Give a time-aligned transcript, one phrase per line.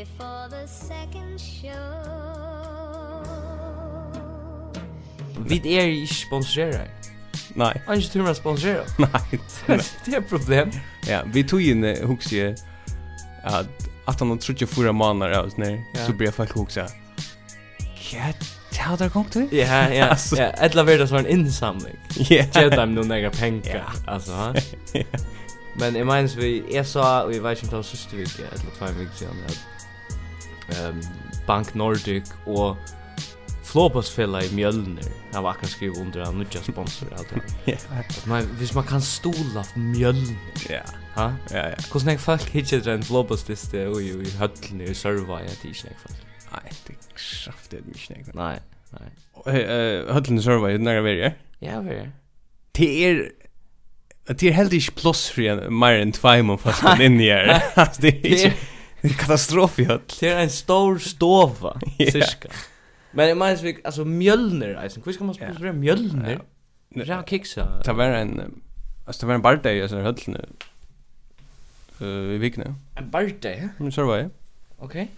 [0.00, 1.72] before the second show
[5.48, 6.86] Vi er ikke sponsorerer
[7.56, 10.72] Nei Han ikke tur man sponsorerer Nei Det er et problem
[11.08, 12.56] Ja, vi tog inn hos jeg
[13.46, 13.66] at
[14.06, 15.72] at han tror ikke fyra månader av sånne
[16.04, 16.92] så blir folk hos jeg
[18.10, 18.30] Hva
[18.76, 19.48] Ja, det kom til.
[19.56, 20.10] Ja, ja.
[20.36, 21.96] Ja, etla verdas var en insamling.
[22.30, 22.44] Ja.
[22.52, 23.76] Tjänar dem nog några pengar.
[23.76, 24.12] Ja.
[24.12, 24.52] Alltså, ha?
[25.78, 28.38] Men jag minns vi, jag sa, och jag vet inte om det var siste vik,
[28.38, 29.75] eller tvei vik siden, att
[30.74, 31.00] um,
[31.46, 32.76] Bank Nordic og
[33.66, 35.08] Flåbåsfella i Mjölner.
[35.32, 37.34] Jag var akkurat skrivet under en nya sponsor allt
[37.66, 37.78] det.
[38.26, 40.36] Men hvis man kan stola Mjölner.
[40.70, 40.82] Ja.
[41.16, 41.32] Ha?
[41.50, 41.74] Ja, ja.
[41.92, 45.96] Hvordan jeg folk hittar den Flåbåsfiste och i höllen i serva i at ikke jeg
[45.98, 46.22] folk.
[46.52, 48.34] Nei, det er kraftigt at mye nek.
[48.34, 48.58] nej.
[48.92, 49.10] nei.
[50.12, 51.32] Høllene i Sørva i næra veri, ja?
[51.62, 52.06] Ja, veri.
[52.76, 53.28] Det er
[54.28, 57.60] Det er helt ikke plass for en mer enn tvei man fast inn i her.
[58.02, 58.56] Det er ikke...
[59.20, 60.00] Katastrofhjøll.
[60.20, 62.48] Det er en stor stova, cirka.
[63.16, 66.40] Men jeg mener, alltså mjölner, alltså, hur ska man spørre mjölner?
[66.96, 67.64] Ja, kiksa.
[67.84, 68.62] Det var en,
[69.06, 70.42] alltså det var en bardeg, altså, høllene,
[72.00, 72.74] uh, i vikene.
[72.98, 73.70] En bardeg?
[73.78, 74.28] Mm, så var jeg.
[74.78, 75.08] Okej.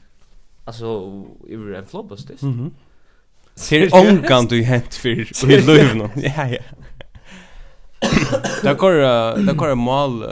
[0.67, 2.43] Alltså, jeg var en flobbas, det.
[2.43, 2.71] Mm -hmm.
[3.59, 6.11] Ser ongan du hent för i Lövno.
[6.17, 6.63] Ja ja.
[8.63, 8.93] Det går
[9.47, 10.25] där går mål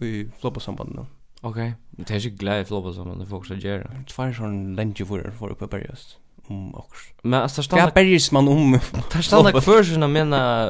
[0.00, 1.06] i floppa nu.
[1.40, 1.50] Okej.
[1.50, 1.72] Okay.
[1.90, 3.90] Det är ju glädje floppa som man får också göra.
[4.08, 7.12] Två sån länge för för uppe på just om också.
[7.22, 8.78] Men alltså stanna Jag bergs man om.
[9.12, 10.66] Där stanna för sina mena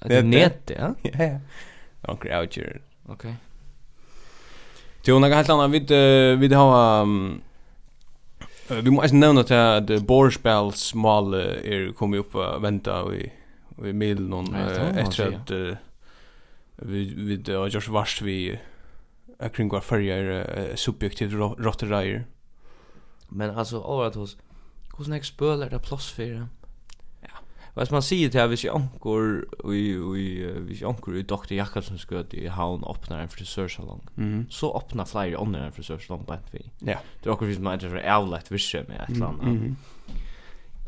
[0.00, 0.94] det nät, ja.
[1.02, 1.40] Ja ja.
[2.12, 2.80] Och groucher.
[3.06, 3.34] Okej.
[5.04, 5.90] Jo, några helt annan vid
[6.38, 7.06] vid ha
[8.68, 13.32] vi måste nämna att det borspel smal är kommer upp och vänta i
[13.84, 15.78] i medel någon efter att
[16.76, 17.14] vi
[17.44, 18.58] vi har just vars vi
[19.48, 22.26] kring var färger subjektivt rotterrajer.
[23.28, 24.36] Men alltså året hos
[24.92, 26.46] hos nästa spölar det plats för
[27.20, 27.28] Ja.
[27.74, 29.96] Vad man säger till att vi ankor och vi
[30.58, 31.52] vi ankor i Dr.
[31.52, 34.00] Jakobsen sköt i havn öppnar en frisörsalong.
[34.16, 34.46] Mm.
[34.50, 36.70] Så öppnar flyger under en frisörsalong på vi.
[36.78, 36.98] Ja.
[37.22, 39.42] Det är också visst man inte för avlätt visse med ett land.
[39.42, 39.76] Mm.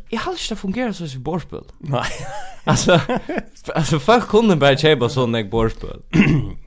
[0.09, 1.65] Jag har inte fungerat så som borspel.
[1.79, 2.05] Nej.
[2.65, 3.01] alltså
[3.75, 6.03] alltså folk kunde bara köpa sån där borspel.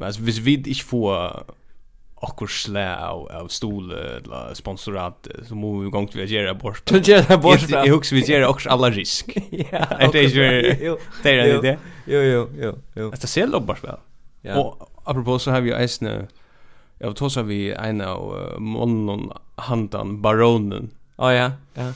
[0.00, 1.16] Men alltså hvis vi ikke får
[2.24, 6.84] akkur slæ av, av stol eller sponsorat så må vi gång till att göra bort.
[6.84, 7.68] Till göra bort.
[7.68, 9.36] Jeg husker vi göra också alla risk.
[9.72, 9.84] Ja.
[10.00, 11.78] Er Det ikke ju det är det.
[12.06, 13.10] Jo jo jo jo.
[13.12, 13.96] Att det ser lobbar väl.
[14.42, 14.56] Ja.
[14.58, 16.26] Og apropos så har vi ju
[17.00, 20.90] Jag tror så vi en av månen handan baronen.
[21.18, 21.50] Ja ja.
[21.76, 21.92] Ja.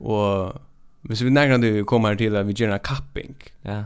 [0.00, 0.60] Og
[1.02, 3.84] hvis vi nærmere kommer til at vi gjør en kapping ja.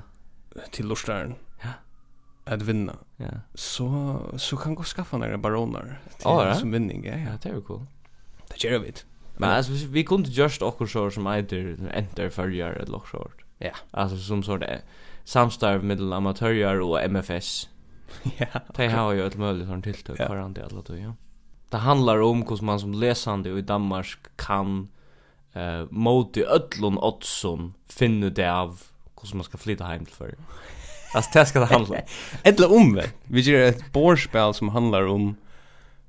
[0.72, 1.34] til lortstaren,
[2.44, 2.97] att vinna.
[3.16, 3.26] Ja.
[3.54, 6.54] Så så kan gå skaffa några baroner till ja.
[6.54, 7.04] som vinning.
[7.04, 7.86] Ja, ja, det är cool.
[8.48, 8.92] Det gör vi.
[9.36, 13.44] Men alltså vi kunde just också så som heter enter förjar eller lock short.
[13.58, 13.70] Ja.
[13.91, 14.69] Alltså som sort av
[15.25, 17.69] samstarv mellan amatörer och MFS.
[18.36, 18.47] Ja.
[18.76, 21.14] Det har ju ett möjligt sånt tilltag för han det alla då, ja.
[21.70, 24.88] Det handlar om hur man som läsande i Danmark kan
[25.52, 28.81] eh mot i öllon oddson finna det av
[29.22, 30.34] hur man ska flytta hem till för.
[31.15, 31.97] Alltså det ska det handla.
[32.43, 33.15] Eller omvänt.
[33.25, 35.37] Vi gör ett borspel som handlar om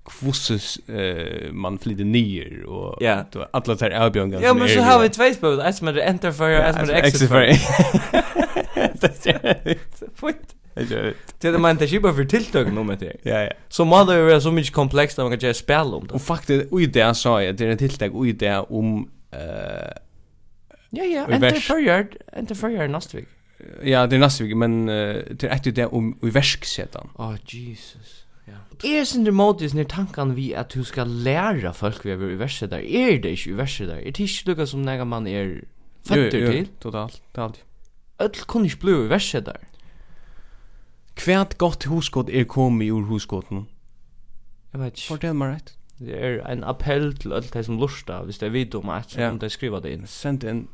[0.06, 3.26] kvosses eh man flyter ner och yeah.
[3.32, 6.32] då alla tar avbjörn Ja men så har vi två spel, ett som är enter
[6.32, 7.42] för ett som är exit för.
[9.02, 9.78] Det är
[10.16, 10.56] fint.
[11.40, 13.16] Det är man inte skipa för tilltag nu med det.
[13.22, 13.52] Ja ja.
[13.70, 16.14] Så man det vara så mycket komplext att man kan göra spel om det.
[16.14, 19.10] Och faktiskt och i det sa jag det är en tilltag och i det om
[19.32, 19.40] eh
[20.90, 23.30] Ja ja, enter för enter för nästa vecka.
[23.84, 27.10] Ja, det er nästa men uh, det er etter det om i versksetan.
[27.16, 28.24] Åh, oh, Jesus.
[28.48, 28.60] Ja.
[28.84, 32.70] Er sin remotis när tankan vi att du ska lära folk vi över i verset
[32.70, 32.80] där.
[32.80, 34.02] Er det inte i verset där?
[34.02, 35.64] Det inte lukka som när man är
[36.04, 36.68] fötter till?
[36.80, 37.64] totalt, totalt.
[38.20, 39.60] Öll kunde inte bli i verset där.
[41.16, 43.66] Kvært godt huskott er komi ur huskotten.
[44.72, 45.08] Jag vet inte.
[45.08, 45.74] Fortell meg rett.
[45.98, 49.16] Det är en appell till öll det som lustar, hvis det är vid om att
[49.18, 49.32] ja.
[49.32, 50.08] om de skriver det in.
[50.08, 50.68] Send en,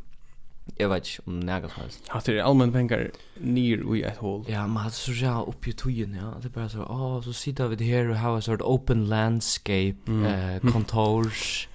[0.77, 2.03] Jag vet inte om något som helst.
[2.07, 4.45] Hatt det allmenn pengar nir ui et hål.
[4.47, 6.33] Ja, man hade så ja upp i tojen, ja.
[6.41, 10.25] Det bara så, åh, så sitter vi här och har en sort open landscape, mm.
[10.25, 11.67] eh, kontors,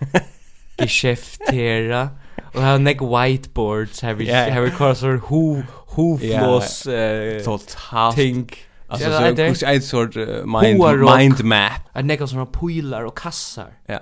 [0.78, 2.10] geskäftera.
[2.54, 4.52] Och har nek whiteboards, har vi, yeah.
[4.52, 5.62] har vi kvar så who,
[5.96, 7.36] who yeah.
[7.36, 8.16] eh, totalt.
[8.16, 8.64] Think.
[8.88, 10.14] Alltså så, det är ett sort
[10.44, 10.82] mind,
[11.18, 11.72] mind map.
[11.92, 13.78] Att neckar såna pilar och kassar.
[13.86, 14.00] Ja.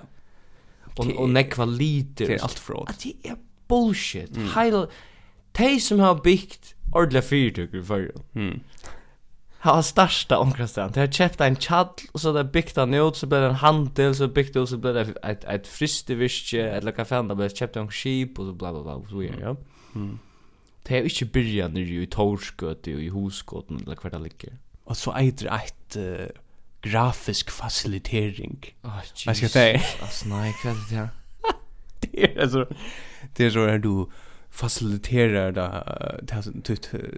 [0.95, 2.27] Och, och neckar liter.
[2.27, 2.85] Det är allt från.
[3.03, 3.35] Det är
[3.73, 4.37] bullshit.
[4.37, 4.47] Mm.
[4.55, 4.85] Heil,
[5.57, 8.11] de som har byggt ordentliga fyrtøkker i förr.
[8.35, 8.61] Mm.
[9.63, 10.91] Har starsta omkrastan.
[10.91, 13.55] Det har köpt en chad och så där byggt han ut så blev det en
[13.55, 17.75] handel så byggt och så blev det ett ett fristevirke eller kaffe där blev köpt
[17.75, 19.39] en skip och så bla bla bla så vidare.
[19.41, 19.55] Ja.
[19.95, 20.19] Mm.
[20.83, 24.57] Det är inte börja när i Torsgöte och i Husgåten eller kvar det ligger.
[24.83, 26.27] Och så äter ett uh,
[26.81, 28.75] grafisk facilitering.
[28.83, 29.81] Oh, Vad ska jag säga?
[30.01, 31.09] Alltså, nej, kväll det här
[32.13, 32.65] det är alltså
[33.37, 34.05] det är så här du
[34.49, 35.83] faciliterar det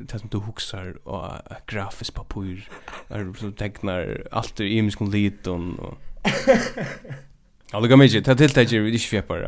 [0.09, 1.31] det som du huxar och
[1.67, 2.69] grafisk papper
[3.07, 5.97] är så tecknar allt i imiskon liton och
[7.73, 9.41] Ja, lukka mig ta tiltækir við ikki fjepar.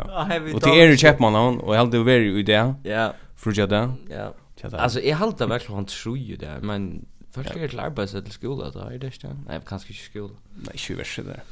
[0.54, 2.64] Og til er Chapman hon og heldur veri í det.
[2.84, 3.12] Ja.
[3.38, 3.94] Frúja dag.
[4.10, 4.32] Ja.
[4.74, 8.70] Alltså jag halda verkligen han tror ju det men först är till arbete till skola
[8.70, 9.36] då är det inte.
[9.48, 10.34] Nej, kanske inte skola.
[10.56, 11.44] Nej, inte värre där.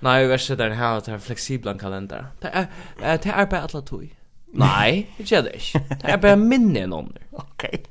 [0.00, 2.26] Nej, vi sätter den här att ha flexibla kalender.
[2.40, 2.66] Det är
[2.98, 4.16] det är bara alla tog.
[4.46, 5.96] Nej, det gör det inte.
[6.02, 7.20] Det är bara minne än om det.
[7.30, 7.84] Okej.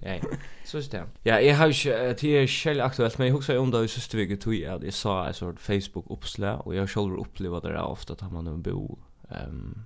[0.00, 0.16] Ja,
[0.64, 1.06] så är det.
[1.22, 4.16] Ja, jag har ju det är själv aktuellt men jag huxar om det i sista
[4.16, 8.12] veckan tog jag det sa en sort Facebook uppslag och jag själv upplevde det ofta
[8.12, 8.98] att man nu bo
[9.30, 9.84] ehm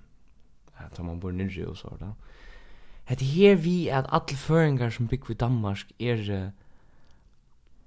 [0.75, 2.15] att man bor nere och så där.
[3.09, 6.53] Det här vi att alla föringar som bygger i Danmark är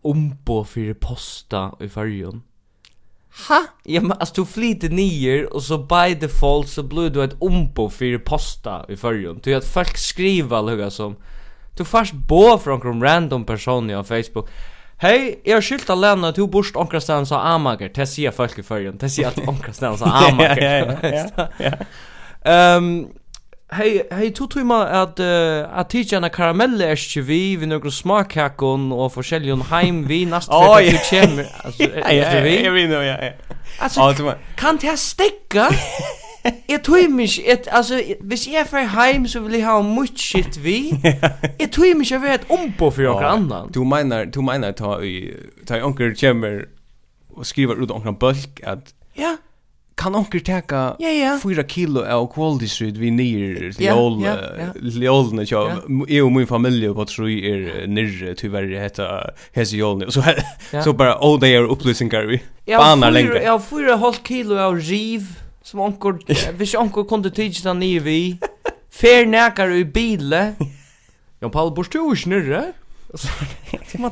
[0.02, 2.44] ombo för posta i färjan
[3.48, 3.64] Ha?
[3.84, 7.90] Ja, men alltså du flyter ner och så by default så blir du ett ombo
[7.90, 9.40] för posta i förrum.
[9.44, 11.16] Du att folk skriver lugga som
[11.78, 14.50] du först bo från någon random person på Facebook.
[14.98, 17.92] Hej, jag har skilt att lämna du borst onkrastan så amager.
[17.96, 18.98] Det säger folk i förrjun.
[18.98, 21.00] Det säger att onkrastan så amager.
[21.02, 21.72] Ja, ja, ja.
[22.52, 23.08] Ehm
[23.74, 27.92] hey hey to tog man at uh, at tidsjana karamelle er ikke vi, vi nøkker
[27.92, 32.56] smakakon og forskjellige heim vi, nast oh, fyrir at du kjemmer, altså, etter vi.
[32.56, 33.32] Ja, ja, ja, ja.
[33.80, 35.68] Altså, kan det stekka?
[36.70, 40.64] Jeg tog mig ikke, altså, hvis jeg er heim, så vil jeg ha mye shit
[40.64, 40.94] vi.
[41.60, 43.72] Jeg tog mig ikke å være et ombo for noen annan.
[43.76, 45.28] Du mener, du mener, ta i,
[45.68, 46.62] ta i onker kommer
[47.36, 49.36] og skriver ut onker bulk at, ja,
[49.98, 51.34] kan onkel teka ja, ja.
[51.42, 54.20] 4 kilo av quality street vi nir leol
[54.78, 55.64] leolne jo
[56.06, 59.10] e og min familie på tru er nir tyvärr heta
[59.58, 60.84] hesi jolne så ja.
[60.86, 65.30] så bara oh day are upplysningar vi banar längre ja 4,5 kilo av riv
[65.64, 66.22] som onkel
[66.60, 68.20] hvis onkel kunde tygja den nir vi
[68.90, 70.56] fer näkar i bile
[71.42, 72.74] Jan Paul Borstu snurre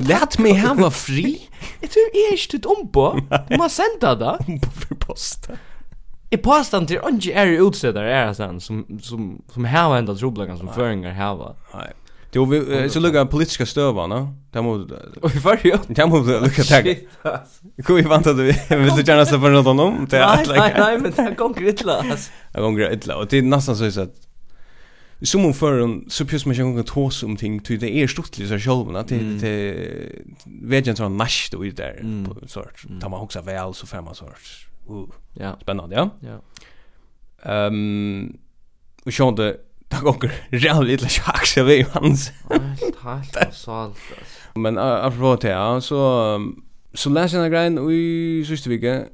[0.00, 1.48] Lät mig hava fri.
[1.80, 3.20] Jag tror jag är inte ett ombo.
[3.48, 4.44] Du måste sända det.
[4.46, 5.58] Ombo för posten.
[6.30, 10.14] Jeg påstår at det er ikke er utstedere er sånn, som, som, som har enda
[10.14, 11.54] troblegan som føringer har.
[11.74, 11.92] Nei.
[12.36, 12.58] Jo, vi,
[12.92, 14.34] så lukka politiska stöva, no?
[14.52, 14.72] Det må...
[15.22, 16.94] Och i förra Det må lukka tagga.
[17.84, 20.18] Kom vi vant att vi vill du gärna släppa något om det?
[20.18, 22.30] Nej, nej, nej, men det här gånger alltså.
[22.52, 24.14] Det gånger illa, och det är nästan så att
[25.22, 28.06] som hon för en så pjus man kan gå tås om ting till det är
[28.06, 33.08] stort lite så själva till till vägen så nasch då i där på sort tar
[33.08, 35.56] man också väl så fem sorts Uh, ja.
[35.60, 36.10] Spännande, ja.
[36.20, 36.40] Ja.
[37.42, 38.38] Ehm um,
[39.04, 39.56] och sjönde
[39.88, 42.32] Tack och real lilla chax av Evans.
[42.80, 43.98] Helt helt salt.
[44.54, 46.52] Men apropå det ja, så
[46.94, 49.04] så läser jag grejen i sista veckan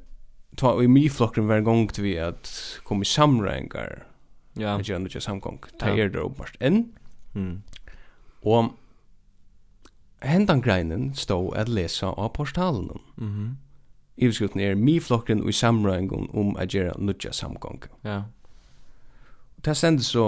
[0.56, 4.06] ta i mi flocken var gång till vi att komma i samrangar.
[4.52, 4.62] Ja.
[4.62, 5.58] Jag känner inte samgång.
[5.78, 6.92] Ta er då bort en.
[7.34, 7.62] Mm.
[8.40, 8.64] Och
[10.20, 12.98] hendan greinen stod att läsa av portalen.
[13.16, 13.28] Mhm.
[13.28, 13.56] Mm
[14.22, 17.82] Iverskriften er miflokken i samrøyngon om a gjerra nudja samgång.
[18.06, 18.22] Ja.
[19.64, 20.24] Det stendes så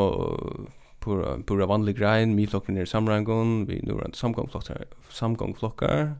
[1.04, 6.14] pura, pura vanlig grein, miflokken er samrøyngon, vi nu er samgångflokkar, samgångflokkar.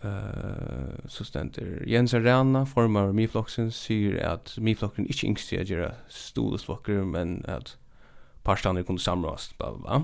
[0.00, 5.66] Uh, så stender Jens Arana, formar av miflokken, sier at miflokken ikke yngst i a
[5.66, 7.74] gjerra stolesflokker, men at
[8.46, 10.00] parstander kunne samrøst, bla bla bla.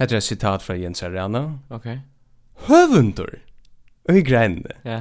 [0.00, 1.44] Hette er sitat fra Jens Arana.
[1.70, 1.86] Ok.
[2.66, 3.38] Høvundur!
[4.08, 5.00] Og i henne ja.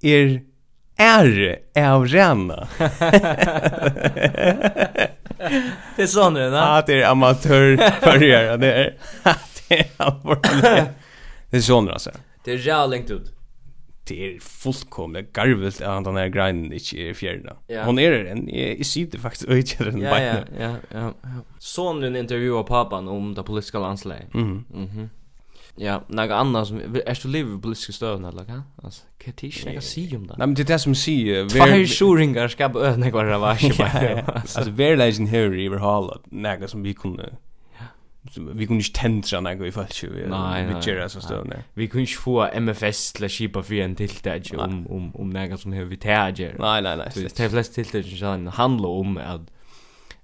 [0.00, 0.38] er
[1.00, 2.68] ære av ræna.
[5.96, 8.90] det er sånn det, Ja, det er amatørfører, det er,
[9.58, 10.84] det er alvorlig.
[11.50, 12.14] Det er sånn, altså.
[12.44, 13.32] Det er ræv lengt ut.
[14.04, 17.54] Det er fullkomlig garvelt at han er greinen ikke er fjerna.
[17.72, 17.86] Ja.
[17.88, 20.16] Hon er en, jeg, jeg sier det faktisk ikke den ja.
[20.20, 21.06] Ja, ja, ja.
[21.62, 24.34] Sånn hun intervjuer papan om det politiske landslaget.
[24.36, 24.58] Mm.
[24.68, 25.08] Mm.
[25.76, 28.62] Ja, några andra som är så lever politiska stöden eller kan.
[28.82, 30.34] Alltså, kan det inte jag säga om det.
[30.38, 31.48] Nej, men det är det som säger.
[31.48, 34.22] Två skjuringar ska på öarna kvar av varje.
[34.22, 37.32] Alltså, verlägen här i Verhall, några som vi kunde
[38.54, 40.26] vi kunne ikke tända när vi fall ju.
[40.28, 41.52] nei vi gör så stöden.
[41.74, 45.56] Vi kunne ikke få MFS til å skipa for en tiltak om om om några
[45.56, 46.56] som har vi täger.
[46.58, 49.40] Nei, nei, nei Det är flest till det som handlar om at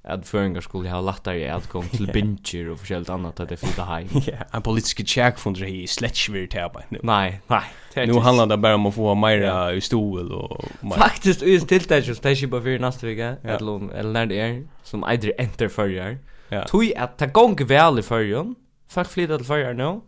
[0.02, 3.83] att föringar skulle ha lättare att gå till binger och förskält annat att det flytta
[3.83, 4.07] haj.
[4.12, 6.83] Ja, en politisk check från det i slätchvir tappa.
[6.88, 8.07] Nej, nej.
[8.07, 10.64] Nu handlar det bara om att få mera i stol och
[10.97, 14.66] Faktiskt är det där just det bara för nästa vecka eller eller när det är
[14.83, 16.19] som either enter förjar.
[16.49, 16.66] Ja.
[16.66, 18.54] Tui att ta gång väl i förjon.
[18.88, 20.00] Fuck flytta till förjar nu.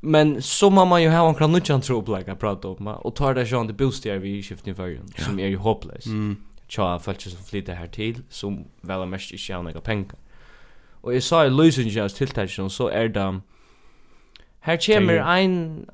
[0.00, 3.14] Men så må man ju ha en kran nutjan tro på att prata om och
[3.14, 6.06] tar det sånt det boostar vi i skiften förjon som är ju hopplöst.
[6.06, 6.36] Mm
[6.68, 10.18] tja folk som flyter her til, som vel og mest ikke har noen penger.
[11.02, 13.26] Og jeg sa i løsningen av tiltakene, så er det,
[14.66, 15.86] her kommer ein,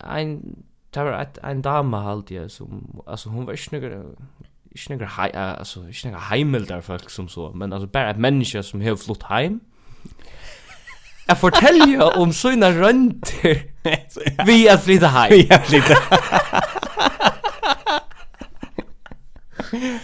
[0.00, 3.90] ein, det var et, en dame halt jeg, som, altså hun var ikke noe,
[4.72, 8.62] ikke noe, hei, altså, ikke noe heimildar folk som så, men altså bare et menneske
[8.62, 9.60] som har flott heim,
[11.28, 13.64] Jeg forteller jo om sånne rønter
[14.48, 15.32] vi er flyttet heim.
[15.32, 16.72] Vi er flyttet heim.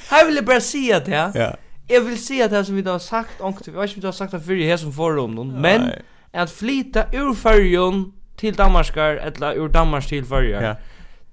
[0.08, 1.32] Här vill jag bara säga det.
[1.34, 1.56] Ja.
[1.86, 3.30] Jag vill säga det som vi har sagt.
[3.38, 5.60] Jag vet inte om vi har sagt det förr i här som förrum.
[5.60, 5.90] Men
[6.32, 10.62] att flyta ur färgen till Danmarkar eller ur Danmark till färger.
[10.62, 10.74] Ja.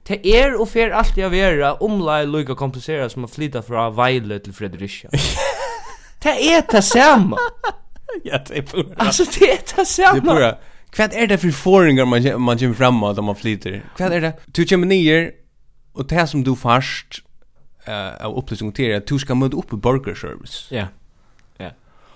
[0.09, 4.39] Det er og fer alltid å være omlai lukka kompensera som å flytta fra Veile
[4.41, 5.12] til Fredericia.
[6.24, 7.38] det er det samme.
[8.25, 8.95] ja, det er pura.
[8.98, 10.24] Altså, det er det samme.
[10.24, 10.51] Det er pura.
[10.98, 13.83] Hva er det for foringar man, man kommer fram av da man flyter?
[14.00, 14.33] Hva er det?
[14.50, 15.29] Du kommer nyer,
[15.93, 17.21] og det som du farst,
[18.19, 20.67] av upplysning till att du ska möta upp burger service.
[20.69, 20.88] Ja.
[21.58, 21.69] Ja.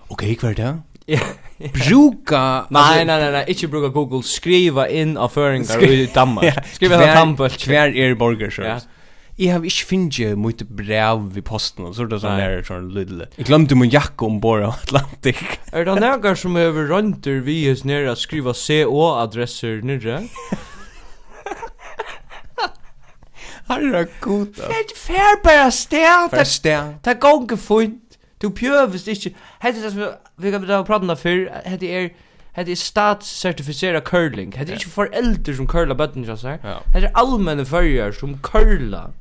[0.07, 0.77] Okej, kvar det.
[1.05, 1.19] Ja.
[1.57, 6.65] Bruka Nej, nej, nej, nej, inte bruka Google, skriva in avföringar i Danmark.
[6.73, 8.87] Skriva det Hamburg kvar är burger service.
[9.33, 12.91] Jeg har ikke finnet mot brev i posten, og så er det sånn der, sånn
[12.93, 13.25] lille.
[13.33, 15.41] Jeg glemte min jakke ombord av Atlantik.
[15.73, 20.21] er det noen som har rønter vi hos nere å skriva CO-adresser nere?
[23.67, 24.55] Herre är god.
[24.55, 26.29] Färt fär bara stär.
[26.31, 26.95] Bara stär.
[27.01, 28.17] Ta gång gefunt.
[28.37, 29.29] Du pjövst inte.
[29.59, 32.09] Hade det som vi kan bara prata om før, hette er,
[32.51, 34.53] hette er statscertifierad curling.
[34.55, 36.81] Hette er ikkje foreldre som curla bøtten just så här.
[36.93, 39.11] Hade allmänna förjar som curla.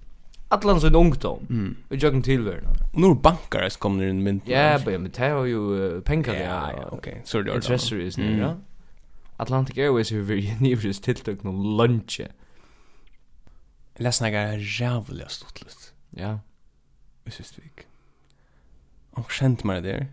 [0.49, 1.77] Atlan sin ungdom mm.
[1.91, 2.71] och jag tillvärna.
[2.93, 4.43] Och nu bankar som kommer den mynt.
[4.47, 6.35] Ja, men det har ju uh, pengar.
[6.35, 7.23] Ja, ja, okej.
[7.25, 7.59] Så det är det.
[7.59, 8.57] Accessories nu, ja.
[9.37, 12.29] Atlantic Airways har vi nivris tiltøkna om lunche
[13.97, 15.95] läsna gar jävla stottligt.
[16.11, 16.41] Ja.
[17.25, 17.87] Is ist weg.
[19.11, 20.07] Och skämt man det där.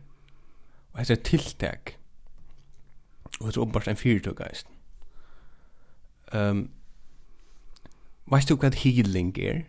[0.91, 1.97] Och det är tilltag.
[3.39, 4.67] Och det är uppenbart en fyrtuggeist.
[6.31, 6.69] Um,
[8.29, 9.63] Veist du hva healing er?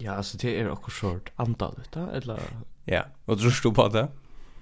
[0.00, 2.42] Ja, alltså det är också short antall, vet eller...
[2.86, 4.08] Ja, og tror du på det?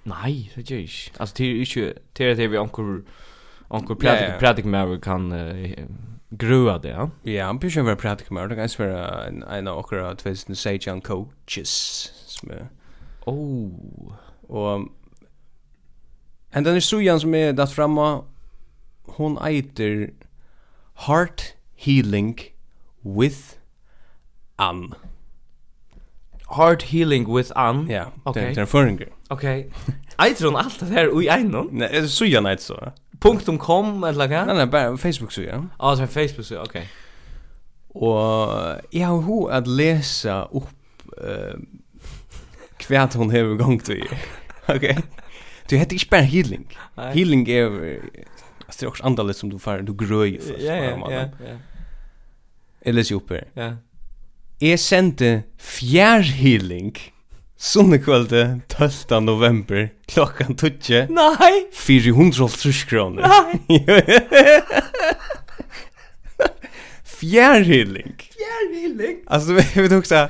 [0.04, 1.12] Nej, det er ikke.
[1.20, 3.02] Alltså det er ikke, det är det vi anker
[3.68, 5.86] onkur pratik pratik mer kan uh,
[6.30, 6.88] grua det.
[6.88, 8.48] Ja, ja han blir ju pratik mer.
[8.48, 12.68] Det kan vara en en av okra tvisten Sejan coaches som är
[13.26, 13.70] Oh.
[14.48, 14.88] Och
[16.50, 18.22] en den Sujan som er datt framma
[19.18, 20.10] hon eiter
[21.06, 22.38] Heart Healing
[23.02, 23.58] with
[24.58, 24.94] Ann.
[26.56, 27.90] Heart Healing with Ann.
[27.90, 28.48] Ja, okay.
[28.48, 29.08] det er en föringer.
[29.28, 29.66] Okej.
[29.66, 29.94] Okay.
[30.18, 31.68] Eiter hon allt det här i en?
[31.72, 32.92] Nej, Sujan eiter så.
[33.20, 34.44] Punktum .com eller hva?
[34.48, 35.46] Nei, nei, bare Facebook-sida.
[35.46, 35.60] Ja.
[35.78, 36.76] Ah, så Facebook så, ok.
[37.94, 40.72] Og jeg har ho at lesa opp
[41.16, 41.56] uh,
[42.86, 44.04] hva hun hever gang til.
[44.74, 44.84] ok.
[45.70, 46.66] Du heter ikke bare healing.
[46.96, 47.12] Nei.
[47.16, 47.80] Healing er
[48.66, 50.62] det er også andalit som du far, du grøy først.
[50.64, 51.56] Ja, ja, ja.
[52.84, 53.46] Jeg leser opp her.
[53.56, 53.72] Ja.
[54.60, 56.96] Jeg sendte fjærhealing.
[56.96, 57.15] Ja
[57.58, 60.72] Sunne kvölde 12 november klockan 12.
[61.08, 61.66] Nej.
[61.72, 63.24] 450 kronor.
[63.68, 64.62] Nej.
[67.04, 68.14] Fjärrhylling.
[68.16, 69.18] Fjärrhylling.
[69.26, 70.28] Alltså vi vet också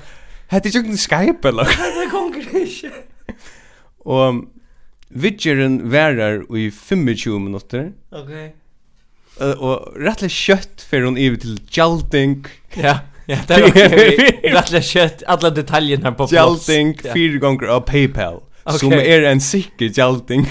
[0.48, 1.64] hade ju en Skype eller.
[2.04, 2.90] Det kommer inte.
[3.98, 4.34] Och
[5.08, 7.92] Vidgeren værar i 25 minutter.
[8.10, 8.30] Ok.
[9.36, 12.46] Uh, og rettelig kjøtt fer hon iver til Gjalding.
[12.76, 12.98] Ja.
[13.28, 13.70] Ja, det var
[14.54, 16.32] rättliga kött, alla detaljerna på plats.
[16.32, 18.40] Gjalting, fyra gånger av Paypal.
[18.64, 18.78] Okay.
[18.78, 20.46] Som är en sikker gjalting.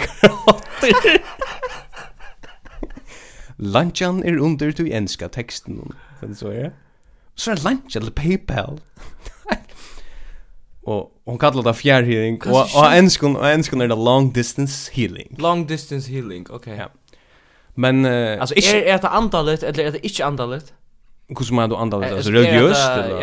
[3.58, 5.94] Lunchan er under du enska texten.
[6.20, 6.72] Så så är
[7.36, 8.80] Så är lunch eller Paypal.
[10.86, 12.48] Og hon kallar det fjärrhealing.
[12.48, 15.36] Og och enskon, og enskon det long distance healing.
[15.40, 16.74] Long distance healing, okej.
[16.74, 16.76] Okay.
[16.76, 16.88] Ja.
[17.76, 18.06] Men...
[18.06, 20.74] Uh, alltså, är, är det antalet eller är det inte andalet?
[21.28, 23.22] Hur som är då andra alltså religiöst eller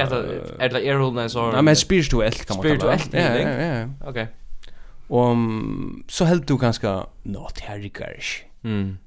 [0.58, 3.08] är det är hon så Nej men spirituellt kan man Spirituellt.
[3.12, 3.88] Ja, ja, ja.
[4.04, 4.26] Okej.
[5.08, 5.36] Och
[6.08, 8.44] så helt du ganska not herrigarish.
[8.64, 8.98] Mm.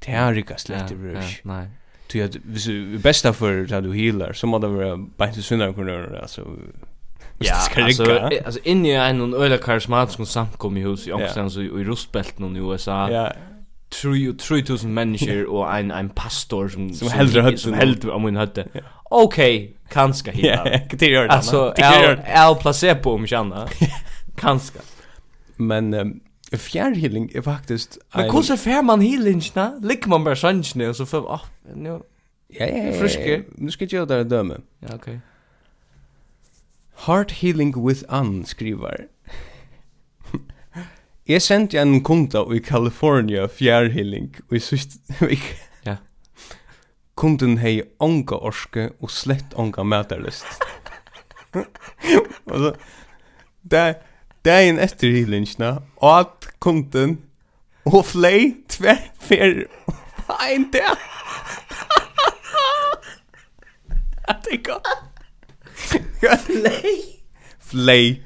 [0.00, 1.40] Terrigas slett rush.
[1.42, 1.68] Nej.
[2.12, 6.18] Du är vis det bästa för att du healar så måste vara bättre syndare kunna
[6.20, 6.46] alltså
[7.38, 11.84] Ja, alltså, alltså inne i en öle karismatisk samkom i hus i Amsterdam så i
[11.84, 13.10] rustbälten i USA.
[13.10, 13.32] Ja,
[13.90, 18.66] 3000 människor och en en pastor som som hellre hade som hellre om hon hade.
[19.04, 20.64] Okej, kanske hitta.
[20.96, 21.30] Det gör det.
[21.30, 21.74] Alltså,
[22.24, 23.68] L placebo om jag
[24.36, 24.78] Kanske.
[25.56, 26.20] Men um,
[26.52, 29.80] fjärrhealing är faktiskt Men hur så fär man healing snä?
[29.82, 31.40] Lick man bara sjönne och så för ah,
[31.74, 31.88] nu.
[31.88, 32.92] Ja, ja, ja.
[32.92, 33.42] Friske.
[33.54, 34.56] Nu ska jag göra det döme.
[34.78, 35.20] Ja, okej.
[36.96, 39.06] Heart healing with an skriver.
[41.28, 45.44] Jeg sendte en kunda i California fjærhilling i sist vik.
[45.84, 45.96] Ja.
[47.20, 50.46] Kunden hei onga orske og slett onga mætarlist.
[52.46, 52.72] og så,
[53.70, 53.92] der,
[54.44, 57.18] dagen efter hillingsna, at kunden
[57.84, 59.66] og flei tver fer
[60.48, 60.96] ein der.
[64.28, 64.80] At det går.
[66.48, 67.20] Flei.
[67.60, 68.22] Flei.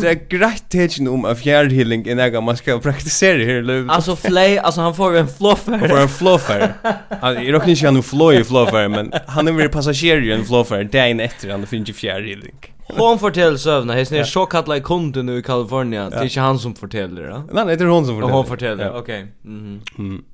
[0.00, 3.90] Det är grejt tecken om av fjärrhealing är något man ska praktisera här i livet.
[3.90, 5.72] Alltså Flay, alltså han får en fluffer.
[5.72, 6.74] Han får en fluffer.
[7.20, 10.44] Han, jag råkar inte han flå i fluffer, men han är väl passagerare i en
[10.44, 12.54] är dagen efter han finns i fjärrhealing.
[12.86, 16.10] Hon fortäller sövna, hessen är så kallad kunden nu i Kalifornien.
[16.10, 17.64] Det är inte han som fortäller det.
[17.64, 18.34] Nej, det är hon som fortäller.
[18.34, 19.26] Hon fortäller, okej.
[19.44, 20.24] Mm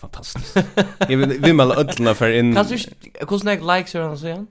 [0.00, 0.56] fantastiskt.
[0.98, 2.54] Jag vill vill mal öllna för in.
[2.54, 2.78] Kan du
[3.28, 4.46] hur snägg likes är han så igen?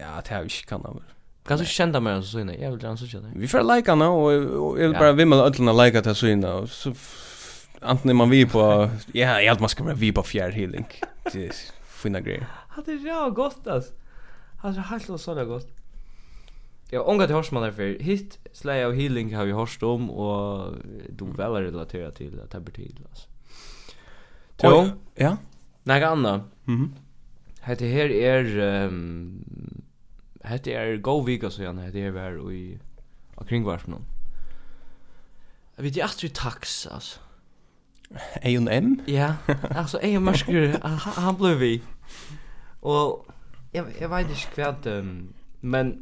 [0.00, 1.02] Ja, det har jag inte kan av.
[1.46, 2.54] Kan du känna mer än så inne?
[2.54, 3.28] Jag vill gärna så känna.
[3.34, 4.32] Vi får likea nu och
[4.80, 6.52] jag vill bare vimla öllna likea like til inne.
[6.52, 6.94] Och så
[7.80, 8.90] antingen man vi på...
[9.14, 10.86] Ja, jeg jag man skal vara vi på fjærhealing.
[11.32, 12.46] Det er fina greier.
[12.76, 13.92] Ja, Det är bra gott alltså.
[14.62, 15.68] Alltså helt och sådär gott.
[16.90, 17.98] Ja, unga i Horsman därför.
[18.00, 20.74] Hit, Slay av Healing har vi hörst om och
[21.08, 23.00] du väl är relaterat till att det blir tid.
[23.10, 23.28] Alltså.
[24.62, 25.36] Jo, ja.
[25.82, 26.42] Några annat.
[26.64, 26.94] Mhm.
[27.60, 28.58] Hette her er...
[28.86, 29.44] Um,
[30.44, 32.78] Hette er go vika så gjerne, hette er vær i
[33.46, 34.00] kringvarsen.
[35.76, 37.20] Jeg vet ikke, at du taks, altså.
[38.42, 39.00] Eion M?
[39.08, 39.34] Ja,
[39.70, 40.76] altså Eion Mørsker,
[41.20, 41.72] han ble vi.
[42.82, 43.26] Og
[43.72, 44.96] jeg, jeg vet ikke hva det,
[45.62, 45.94] men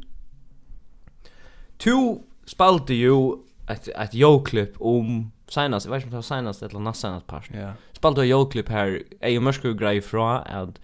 [1.79, 6.27] to spalte jo et, et ett joklipp om senast, jeg vet ikke om det var
[6.27, 7.47] senast eller näst senast part.
[7.53, 7.73] Ja.
[7.95, 10.81] Spalte jo joklipp här, Eion Mørsker grei fra at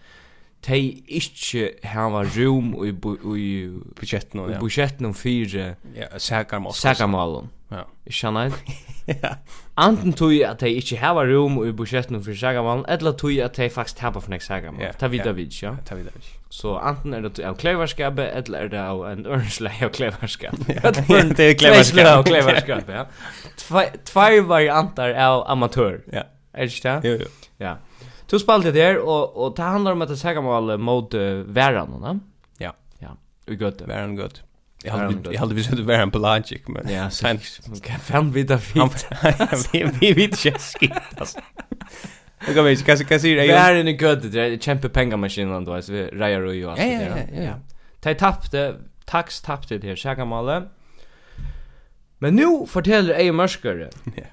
[0.66, 2.90] de ikke hava rum i
[3.38, 5.76] i budgetten og budsjetten om fire
[6.18, 7.50] sækermalen.
[7.72, 7.84] Ja.
[8.08, 8.52] Ikke kjenner
[9.08, 9.30] Ja.
[9.78, 13.58] Anten tog at de ikke hava rum i budsjetten om fire sækermalen, eller tog at
[13.58, 14.98] de faktisk hava for nek sækermalen.
[15.00, 15.76] Ta vidda vid, ja?
[15.86, 16.28] Ta vidda vid.
[16.50, 20.68] Så anten er det av kleverskapet, eller er det av en ørnsleie av kleverskapet.
[21.38, 22.12] Det er kleverskapet.
[22.12, 23.06] av kleverskapet, ja.
[24.08, 26.02] Tvær variantar av amatør.
[26.14, 26.28] Ja.
[26.54, 27.10] Er det ikke det?
[27.12, 27.32] Jo, jo.
[27.60, 27.76] Ja.
[28.32, 31.94] Du spalte der, og, og det handlar om at det sækker mål mot uh, Væran,
[32.04, 32.14] da?
[32.60, 32.72] Ja.
[33.02, 33.16] Ja,
[33.48, 33.88] vi gøtt det.
[33.88, 34.44] Væran gott.
[34.84, 36.90] Jeg hadde vi sett Væran på Logic, men...
[36.90, 37.38] Ja, så
[37.84, 39.08] kan fan vi da fint.
[40.02, 40.92] Vi vet ikke skit.
[41.18, 41.40] altså.
[42.48, 43.48] Jag kan väl kanske kan säga det.
[43.48, 46.86] Væran är gøtt, det är kämpe pengamaskinen, då, alltså vi rejer och ju, alltså.
[46.86, 47.54] Ja, ja, ja, ja.
[48.04, 50.68] De tappte, tax tappte det här säkker
[52.20, 53.90] Men nu fortäller jag mørskere.
[54.16, 54.24] Ja.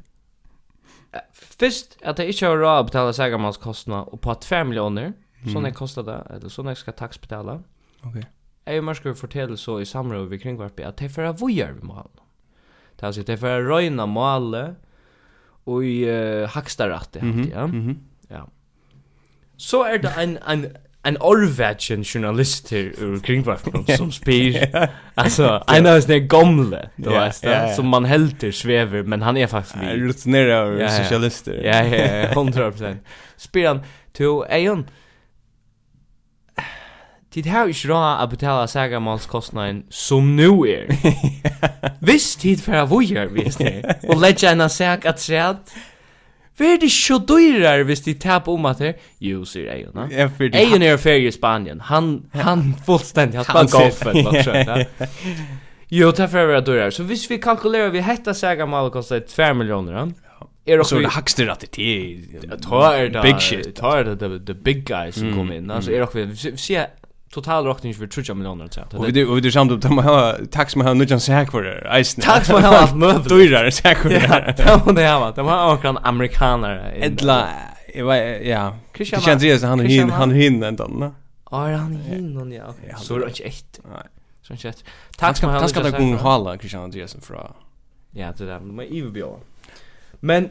[1.61, 5.13] Fyrst at jeg ikke har råd å betale segermannskostene og på 2 millioner,
[5.45, 5.53] mm.
[5.53, 7.61] sånn jeg kostet det, eller sånn jeg skal taksbetale.
[8.05, 8.19] Ok.
[8.65, 12.25] Jeg og Mørsker forteller så i samråd ved Kringvarpi at de får vujer med malen.
[12.95, 14.81] Det vil si, de får røyne malet
[15.71, 17.51] og i uh, hakstarattet, mm -hmm.
[17.51, 17.67] ja.
[17.67, 17.97] Mm -hmm.
[18.31, 18.45] ja.
[19.57, 24.65] Så er det en, en en orvetchen journalist her ur kringvarpen som spyr.
[25.17, 29.47] Alltså, en av sina gamla, då yeah, vet som man helter svever, men han är
[29.47, 30.03] faktiskt vid.
[30.03, 31.61] Rutinerad yeah, socialister.
[31.65, 33.03] Ja, ja, hundra procent.
[33.37, 34.87] Spyr han, to Ejon,
[37.35, 40.93] Tid har ikke råd å betale sagamannskostnaden som nu er.
[42.09, 43.97] Visst tid for å gjøre, visst det.
[44.07, 45.73] Og legge en sak at træd,
[46.59, 50.09] Vær det så dyrar hvis de tapp om at det Jo, sier Eion, va.
[50.11, 50.59] Ja för det.
[50.59, 51.81] Ej när färg i Spanien.
[51.81, 55.07] Han han fullständigt har spelat golf eller så.
[55.89, 56.91] Jo, det får vara dyrar.
[56.91, 59.93] Så hvis vi kalkulerer, vi hetta säga mal kostar 2 miljoner.
[59.93, 60.09] Ja.
[60.67, 63.77] Er det så det hackster att det är tar det big shit.
[63.77, 65.71] Tar det the big guys som kom in.
[65.71, 66.87] Alltså är det vi ser
[67.35, 69.01] total rockning för 30 miljoner tror jag.
[69.01, 70.95] Och vi och vi samt upp dem ha tack som har
[71.51, 72.05] för det.
[72.05, 72.15] Ice.
[72.15, 73.29] Tack för har allt möjligt.
[73.29, 74.13] Dyrar säkvar.
[74.59, 75.33] Ja, de har va.
[75.37, 76.95] De har också en amerikaner.
[76.97, 77.49] Edla
[78.43, 78.77] ja.
[78.95, 81.13] Christian Andreas han hin han hin ända, va?
[81.51, 82.75] Ja, han hin han ja.
[82.97, 83.81] Så det inte ett.
[83.85, 84.07] Nej.
[84.43, 84.85] Så inte ett.
[85.17, 87.51] Tack som har Tack ska det gå hålla Christian Andreas fra.
[88.11, 89.41] Ja, det där med Ivbjörn.
[90.21, 90.49] Men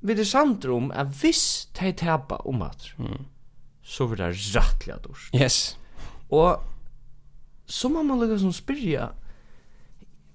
[0.00, 2.98] vi det samt om att viss tar tappa om att.
[2.98, 3.24] Mm
[3.92, 5.26] så blir det rettelig dors.
[5.36, 5.76] Yes.
[6.32, 6.62] Og
[7.68, 9.10] så må man lukka som spyrja,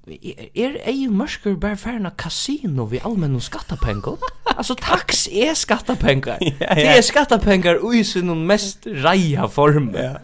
[0.07, 4.21] er ei mørker bare færna kasino vi allmenn skattepengar?
[4.59, 6.39] altså, tax er skattepengar.
[6.41, 6.75] ja, ja.
[6.75, 9.91] Det er skattepengar ui sin mest reia form.
[9.95, 10.15] Ja.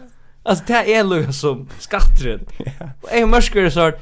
[0.44, 2.46] Altså, det er lukka som skattren.
[2.66, 2.94] ja.
[3.02, 4.00] Og ei mørker er sånn,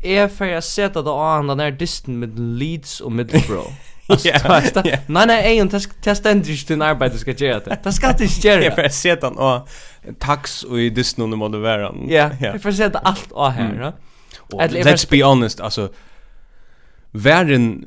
[0.00, 3.89] er får jeg sette det av den er disten med Leeds og Middlesbrough.
[5.06, 7.78] Nej nej, ej, det det ständer inte din arbete ska göra det.
[7.82, 8.64] Det ska inte göra.
[8.64, 9.68] Jag får se den och
[10.18, 11.94] tax och i dyst någon måste vara.
[12.08, 13.92] Ja, jag får se det allt och här, va?
[14.68, 15.88] Let's be honest, alltså
[17.12, 17.84] Världen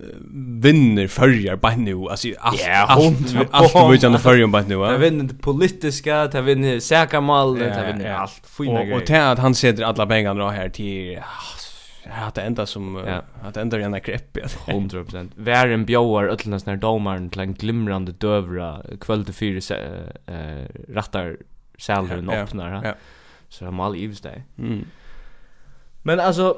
[0.62, 4.76] vinner förjar bara nu alltså allt yeah, allt allt vi kan förjar bara nu.
[4.76, 8.96] Det vinner det politiska, det vinner säkermålet, det vinner allt fina grejer.
[8.96, 11.20] Och tänk att han sätter alla pengarna här till
[12.10, 13.22] hade ända som ja.
[13.42, 15.32] hade ända gärna grepp 100%.
[15.36, 19.78] Värren bjóar öllna när domaren till en glimrande dövra kväll till fyra
[20.26, 21.38] eh rattar
[21.78, 22.74] sälren ja, öppnar.
[22.74, 22.82] Ja.
[22.84, 22.96] ja.
[23.50, 24.44] Så de all ivs där.
[24.58, 24.86] Mm.
[26.04, 26.58] Men alltså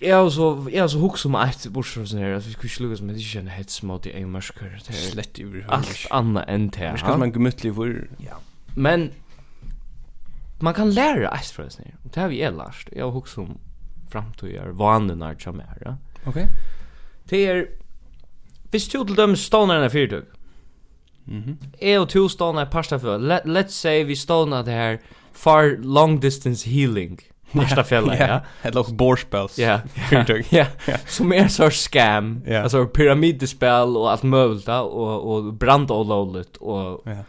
[0.00, 2.34] Ja, så ja, så hooks som ett bursar sån här.
[2.34, 4.80] Vi skulle sluga som det är en hets mot i en maskar.
[4.86, 5.66] Det är slett över.
[5.68, 6.98] Allt annat än det.
[6.98, 8.08] Ska man gemütlig för.
[8.18, 8.40] Ja.
[8.76, 9.10] Men
[10.60, 11.94] man kan lära sig från sig.
[12.04, 12.88] Och det här vi är lärt.
[12.92, 13.58] Jag har också som
[14.10, 15.78] framtidar vanorna som är.
[15.84, 15.96] Ja?
[16.26, 16.46] Okej.
[17.24, 17.66] Det är
[18.70, 20.24] Hvis du til dem stånar en fyrtug.
[21.28, 21.56] mm -hmm.
[21.82, 23.18] Jeg og to stånar en för.
[23.18, 24.98] Let, Let's say vi stånar det här
[25.32, 27.18] Far long distance healing
[27.52, 28.28] Parstafjell yeah.
[28.28, 30.44] ja Ett lagt borspels Ja fyrtug.
[30.50, 30.66] Ja
[31.06, 32.86] Som er så scam yeah.
[32.86, 37.24] pyramidspel och og alt møvult Och, och brand och lovligt Och, yeah.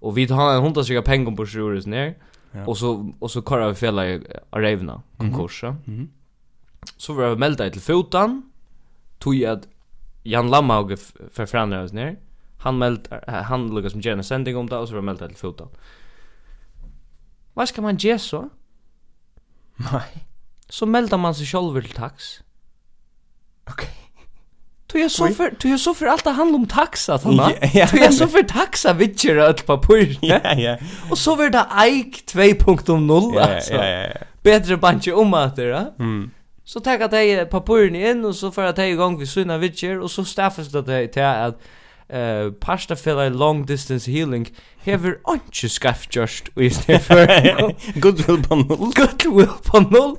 [0.00, 2.14] och vi har en hundra sikker pengar på sjuris ner.
[2.54, 2.66] Ja.
[2.66, 5.64] Och så och så kallar vi fälla i Arevna konkurs.
[5.64, 5.80] Mm.
[5.84, 6.08] -hmm.
[6.96, 8.50] Så var vi melda till fotan.
[9.18, 9.68] Tog att
[10.22, 10.98] Jan Lammaug
[11.30, 12.18] för förändras ner.
[12.58, 15.36] Han meld han lukkar som gärna sending om det och så var vi melda till
[15.36, 15.68] fotan.
[17.54, 18.48] Vad ska man ge så?
[19.76, 20.26] Nej.
[20.68, 22.42] Så meldar man sig själv till tax.
[23.64, 23.88] Okej.
[23.88, 24.03] Okay.
[24.94, 27.20] Du är så för du är så för allt det handlar om taxa
[27.74, 27.86] ja.
[27.92, 30.18] Du är så för taxa vitcher allt på pur.
[30.20, 30.76] Ja ja.
[31.10, 33.74] Och så var det Ike 2.0 alltså.
[33.74, 34.20] Ja ja ja.
[34.42, 35.92] Bättre bunch om att det.
[35.98, 36.30] Mm.
[36.64, 39.58] Så tar jag dig på purn in och så för att ta igång vid sina
[39.58, 41.62] vitcher och så staffas det dig till att
[42.08, 44.46] eh pasta fella long distance healing
[44.84, 47.26] hever onch skaff just we stay for
[48.00, 50.16] goodwill på noll goodwill på noll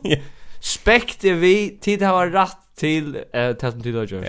[0.59, 4.25] spekte vi tid har rätt till eh uh, till tid har gjort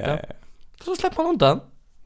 [0.85, 1.61] Så släpper man undan.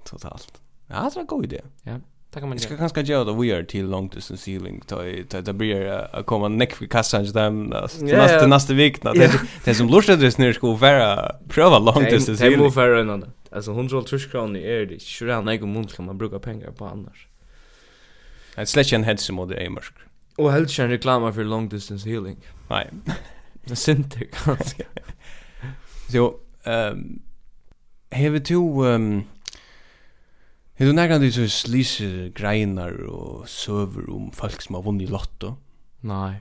[0.05, 0.61] Totalt.
[0.87, 1.61] Ja, det är en god idé.
[1.83, 2.01] Ja.
[2.33, 2.71] Det kan man göra.
[2.71, 4.83] Jag ska kanske göra det weird till long distance healing.
[5.29, 7.65] Det blir att komma näck vid kassan till dem
[8.01, 9.03] nästa, nästa vik.
[9.65, 12.59] Det som lustar det snur ska vara pröva long distance healing.
[12.59, 13.33] Det är ofärre en annan.
[13.51, 15.03] Alltså 120 kronor är det.
[15.03, 17.27] Tjur han egen mund kan man bruka pengar på annars.
[18.57, 19.79] Jag släcker en headset mot det är.
[20.37, 22.37] Och helst en reklama för long distance healing.
[22.69, 22.91] Nej.
[23.65, 24.85] Det synter ganska.
[26.13, 27.21] Så, ehm
[28.13, 28.61] Hever to...
[28.85, 29.25] Um,
[30.75, 35.11] hever du nærkant i så slise greinar og søver om folk som har vunnet i
[35.13, 35.55] lotto?
[36.03, 36.41] Nei.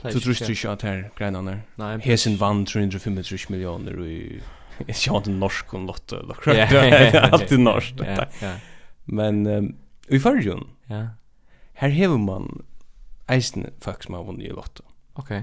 [0.00, 1.60] Du tror ikke at her greinar er?
[1.80, 1.92] Nei.
[2.06, 4.40] Hesen vann 335 millioner i...
[4.88, 6.22] Jeg ser ikke norsk om lotto.
[6.22, 7.24] eller Ja, ja, ja.
[7.34, 8.00] Alltid norsk.
[8.00, 8.54] Ja, ja.
[9.04, 9.74] Men um,
[10.08, 11.02] i fargen, ja.
[11.82, 12.48] her hever man
[13.28, 14.86] eisen folk som har vunnet i lotto.
[15.20, 15.34] Ok.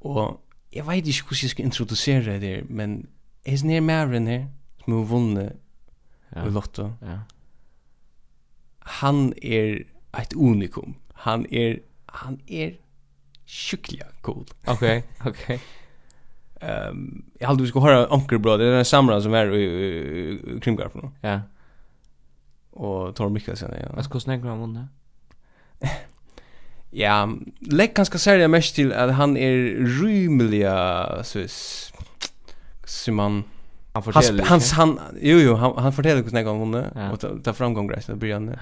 [0.00, 0.40] Og
[0.72, 3.02] jeg vet ikke hvordan jeg skal introdusere det, men
[3.44, 4.46] Is sånn her mævren her,
[4.84, 5.52] som har vunnet
[6.34, 6.44] ja.
[6.44, 6.90] i Lotto.
[7.00, 7.18] Ja.
[9.00, 9.84] Han er
[10.18, 10.96] et unikum.
[11.24, 11.80] Han er,
[12.20, 12.76] han er
[13.46, 14.46] sjukliga cool.
[14.66, 15.60] Okej, okay, okej.
[15.60, 16.88] Okay.
[16.90, 20.56] um, jag hade vi skulle höra Ankerbröd, det är den samra som är i, i,
[20.56, 21.10] i Krimgarpen.
[21.20, 21.40] Ja.
[22.70, 23.74] Och Tor Mikkelsen.
[23.80, 23.88] Ja.
[23.96, 24.88] Jag ska snägga om hon
[26.92, 27.28] Ja,
[27.60, 29.52] lägg ganska särskilt mest till att han är
[30.02, 31.38] rymliga, så
[32.90, 33.44] Simon
[33.92, 37.10] han fortäller han, han, han jo jo han, han fortäller hur snägg han vunnit ja.
[37.10, 38.56] och tar ta framgång där så börjar han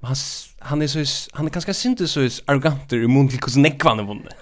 [0.00, 0.16] han
[0.58, 4.06] han är så han är ganska syntes så arrogant i mun till hur snägg han
[4.06, 4.34] vunnit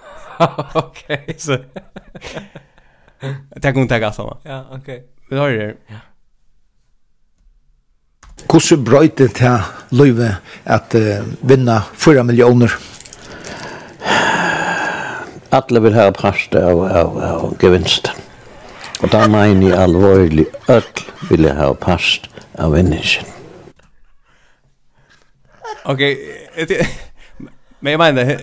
[0.73, 1.57] okej så
[3.55, 4.37] Det kommer ta samma.
[4.43, 5.03] Ja, okej.
[5.29, 5.75] Vi har det.
[5.87, 5.99] Ja.
[8.49, 9.59] Hvordan brøyte til
[9.91, 12.75] løyve at uh, vinna 4 millioner?
[15.51, 18.11] Alle vil ha præst av, av, av gevinsten.
[19.03, 23.27] Og da mener jeg alvorlig ødel ville ha past av mennesken.
[25.85, 25.99] Ok,
[27.81, 28.37] men jeg mener,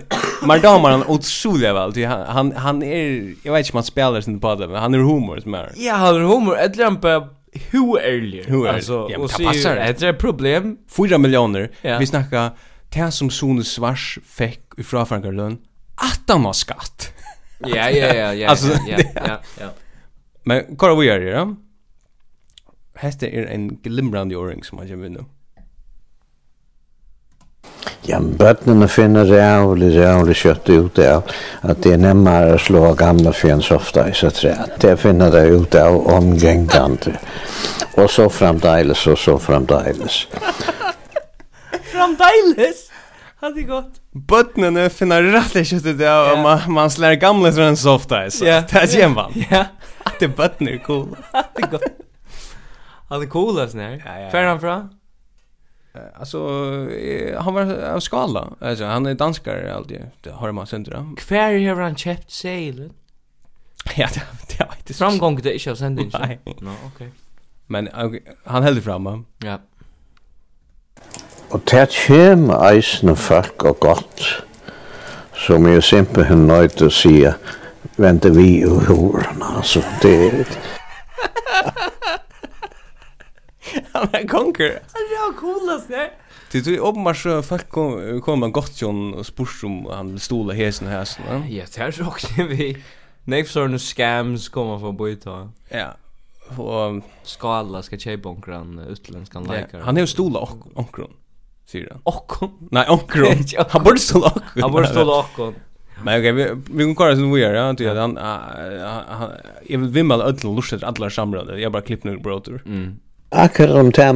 [0.45, 2.05] Mardamar han otroligt väl.
[2.05, 4.93] Han han han är jag vet inte om han spelar sin på det, men han
[4.93, 5.71] är humor som är.
[5.75, 6.59] Ja, han är humor.
[6.59, 7.29] Ett lämpa
[7.71, 8.67] hur ärlig.
[8.67, 9.99] Alltså ja, och så passar det.
[9.99, 10.77] Det är problem.
[10.97, 11.71] 4 miljoner.
[11.81, 11.97] Ja.
[11.97, 12.49] Vi snackar
[12.89, 15.57] det som Sone Svars fick ifrån Frankrike.
[15.95, 17.13] Att han har skatt.
[17.59, 18.49] Ja, ja, ja, ja.
[18.49, 19.69] Alltså ja, ja, ja.
[20.43, 21.55] Men kvar vi gör det, ja?
[22.95, 25.25] Hette är en glimrande åring som man kommer nu.
[28.01, 31.23] Ja, men bötterna finner rævlig, rævlig kött ut av
[31.61, 34.53] att det er nemmere å slå gamla fjens ofte i seg tre.
[34.81, 37.13] Det finner det ut av omgängande.
[37.97, 40.27] Och så framdeles och så framdeles.
[41.91, 42.89] framdeles?
[43.41, 44.01] Hade gått.
[44.11, 48.65] Bøttene finner rätt kjøtt ut av att man slår gamla fens ofta i sitt träd.
[48.71, 49.33] Det är jämvan.
[49.49, 49.65] Ja.
[50.21, 51.15] Det button är cool.
[51.55, 51.81] Det går.
[53.09, 54.03] Han är cool alltså när.
[54.05, 54.29] Ja, ja.
[54.29, 54.89] Fär han fra?
[56.15, 56.47] Alltså
[57.37, 58.47] han var av skala.
[58.59, 60.01] Alltså han är danskare alltid.
[60.21, 61.15] Det har man sönder.
[61.17, 62.93] Kvar har han köpt sailen.
[63.95, 65.05] Ja, det det är inte så.
[65.05, 66.19] framgång det är inte sen det.
[66.19, 67.11] Nej, No, okej.
[67.67, 69.25] Men okay, han heldur fram.
[69.37, 69.57] Ja.
[71.49, 74.45] Og det kommer eisende folk og godt,
[75.33, 77.33] som jeg simpelthen nøyde å sige,
[78.01, 79.45] vente vi och hororna.
[79.57, 80.47] altså, det...
[83.93, 84.79] Han er konger.
[84.93, 86.09] Han är coolast där.
[86.51, 90.53] Det är uppenbart så folk kom kom man gott John och spurs om han stola
[90.53, 91.21] hästen här så.
[91.49, 92.83] Ja, det är så också vi.
[93.23, 95.49] Nej för såna scams kommer från Boita.
[95.69, 95.95] Ja.
[96.57, 99.81] Och skala ska köpa onkran utländskan likare.
[99.83, 101.13] Han är ju stola onkron.
[101.91, 102.01] han.
[102.03, 102.67] Onkron.
[102.71, 103.45] Nej, onkron.
[103.69, 104.63] Han borde stola onkron.
[104.63, 105.55] Han borde stola onkron.
[106.03, 108.17] Men okej, vi vi kan kolla sen vi är, ja, att han
[109.67, 111.59] jag vill vimma alla ödlor lustet alla samråd.
[111.59, 112.61] Jag bara klipp nu brotor.
[112.65, 112.95] Mm.
[113.29, 114.13] Akkurat om det här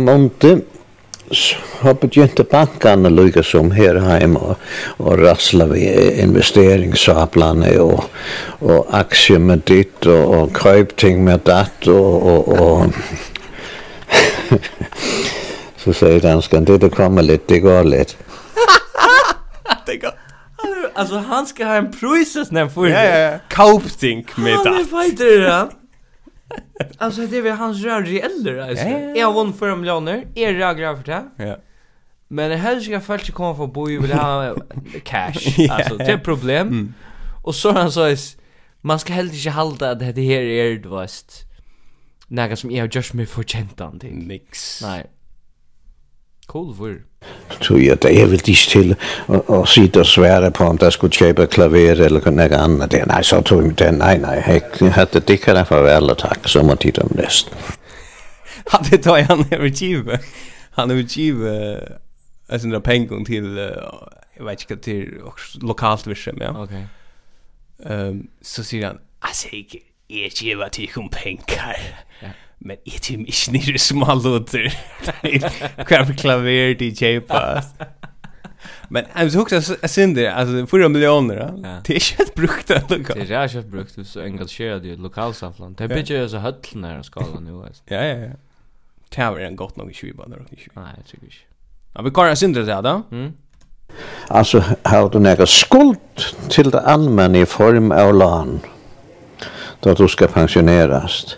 [1.31, 4.57] så har begynt bankarna lika som här hemma och,
[4.97, 8.03] och rassla vid investeringssaplane och,
[8.59, 12.85] och aktier med ditt och, och köpting med datt och, och, och
[15.77, 18.13] så säger danskan det kommer lite, det går lite.
[19.85, 20.24] det går
[20.95, 23.39] Alltså han ska ha en prises när för ja, ja.
[23.47, 24.69] Kaupting med det.
[24.69, 25.69] Han vet det.
[26.97, 28.87] Alltså det är hans rör reeller alltså.
[29.19, 30.27] Jag vann för en miljoner.
[30.35, 31.23] Är det glad för det?
[31.37, 31.57] Ja.
[32.27, 34.55] Men det helst ska folk komma för bo ju vill ha
[35.03, 35.33] cash.
[35.69, 36.67] Alltså det är problem.
[36.67, 36.93] Mm.
[37.43, 38.15] Och så han sa
[38.81, 41.41] man ska helst inte hålla att det här är det vast.
[42.27, 44.13] Något som jag har gjort mig förtjänt an till.
[44.13, 44.81] Nix.
[44.81, 45.05] Nej.
[46.45, 47.01] Cool Kolvor.
[47.61, 48.95] Så jag det är väl det till
[49.27, 52.91] och sitta och svära på om jag skulle köpa klaver eller något annat.
[52.91, 53.91] Det, nej, så tog jag det.
[53.91, 57.49] Nej, nej, jag hade det kan jag förvärla tack så man tid om näst.
[58.65, 60.19] Hade det han övergive.
[60.71, 61.79] Han övergive
[62.49, 63.71] alltså några pengar till
[64.37, 65.21] jag vet inte till
[65.61, 66.63] lokalt vision, ja.
[66.63, 66.85] Okej.
[67.85, 69.65] Ehm så säger han, "Alltså jag
[70.07, 70.29] ger
[70.87, 71.77] kom pengar."
[72.21, 72.27] Ja
[72.65, 74.73] men är det inte nere små låter.
[75.85, 77.65] Kvar klaver DJ pass.
[78.89, 81.35] Men jag så också jag synd alltså fyra miljoner.
[81.63, 81.81] Ja.
[81.85, 85.77] Det är kött brukt att Det är kött brukt så engagerad i lokalsamhället.
[85.77, 87.83] Det blir ju så höll när skalan nu alltså.
[87.85, 88.31] Ja ja ja.
[89.09, 90.81] Det har en gott nog i 20 i då.
[90.81, 91.35] Nej, jag tycker inte.
[91.93, 93.01] Ja, vi kan synd det där.
[93.11, 93.33] Mm.
[94.27, 98.59] Altså, har du nægget skuld til det allmänna i form av lån,
[99.83, 101.37] da du ska pensioneras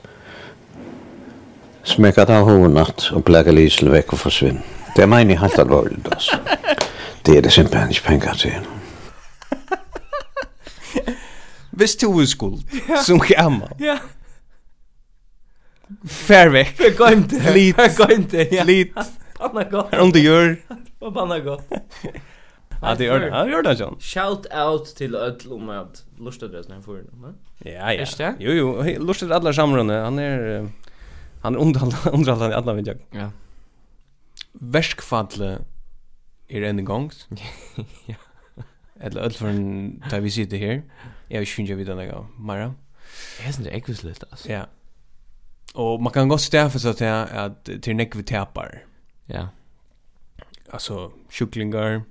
[1.87, 4.59] smekka av hovnatt og plägga lysel vekk og forsvinn.
[4.95, 6.37] Det är mig helt allvarligt alltså.
[7.25, 8.51] Det er det simpelthen ikke penger til.
[11.71, 12.63] Hvis du er skuld,
[13.05, 13.69] som gammel.
[13.79, 13.97] Ja.
[16.05, 16.73] Fær vekk.
[16.77, 17.41] Fær gøymte.
[17.41, 17.75] Flit.
[17.75, 18.63] Fær gøymte, ja.
[18.63, 18.97] Lit.
[19.39, 19.93] Anna godt.
[19.93, 20.55] Her om du gjør.
[21.01, 21.61] Anna godt.
[22.81, 23.27] Ja, det gjør det.
[23.27, 24.01] Ja, det gjør det, John.
[24.01, 26.97] Shout out til Ødl om at lustet det som jeg får.
[27.65, 28.33] Ja, ja.
[28.39, 28.83] Jo, jo.
[28.99, 30.01] Lustet alle samrunde.
[30.03, 30.67] Han er
[31.47, 31.59] han är
[32.13, 32.97] underhållande i alla videor.
[33.11, 33.31] Ja.
[34.51, 35.61] Värskfallet
[36.47, 37.11] er en gång.
[38.05, 38.15] ja.
[38.99, 40.83] Eller öll från där vi sitter här.
[41.27, 42.73] Jag vet inte vidare något mer.
[43.39, 44.49] Det är sånt ekvislet alltså.
[44.49, 44.65] Ja.
[45.73, 48.83] Och man kan gå stäffa så att jag att till näck vi.
[49.25, 49.49] Ja.
[50.69, 52.01] Alltså sjuklingar.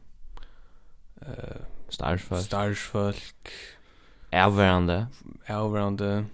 [1.22, 1.56] eh uh,
[1.88, 3.52] starsfolk starsfolk
[4.32, 5.06] Avvarande.
[5.48, 6.24] Avvarande.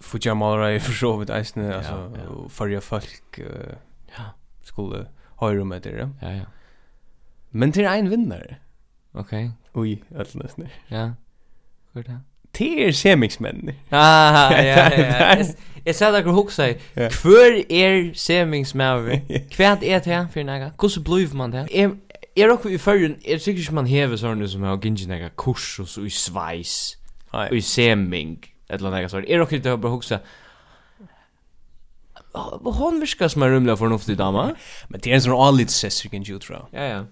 [0.00, 3.46] Fuja Malra i försovet eisne, alltså förra folk uh,
[4.16, 4.24] ja,
[4.62, 6.10] skulle höra med det.
[6.20, 6.44] Ja, ja.
[7.50, 8.56] Men till en vinnare.
[9.12, 9.44] Okej.
[9.44, 9.50] Okay.
[9.72, 10.68] Oj, allt nästan.
[10.88, 11.12] Ja.
[11.92, 12.20] Hur det?
[12.52, 13.70] Ter semingsmenn.
[13.90, 15.44] Ah, ja, ja, ja.
[15.84, 19.48] Jag sa dere hoksa i, Kvör är semingsmæver?
[19.50, 20.72] Kvärt är det för några.
[20.80, 21.66] Hur så blir man det?
[22.34, 25.80] är också i förrun är säkert sikkert man häver sånne som har gingen några kurs
[25.80, 26.96] och så i sveis,
[27.30, 29.26] Och i seming, eller något sånt.
[29.28, 30.20] är det okej att bara huxa
[32.62, 34.54] hon viskar som en rumla förnuftig dama
[34.88, 37.04] men det är en sån allit session kan ju tro ja ja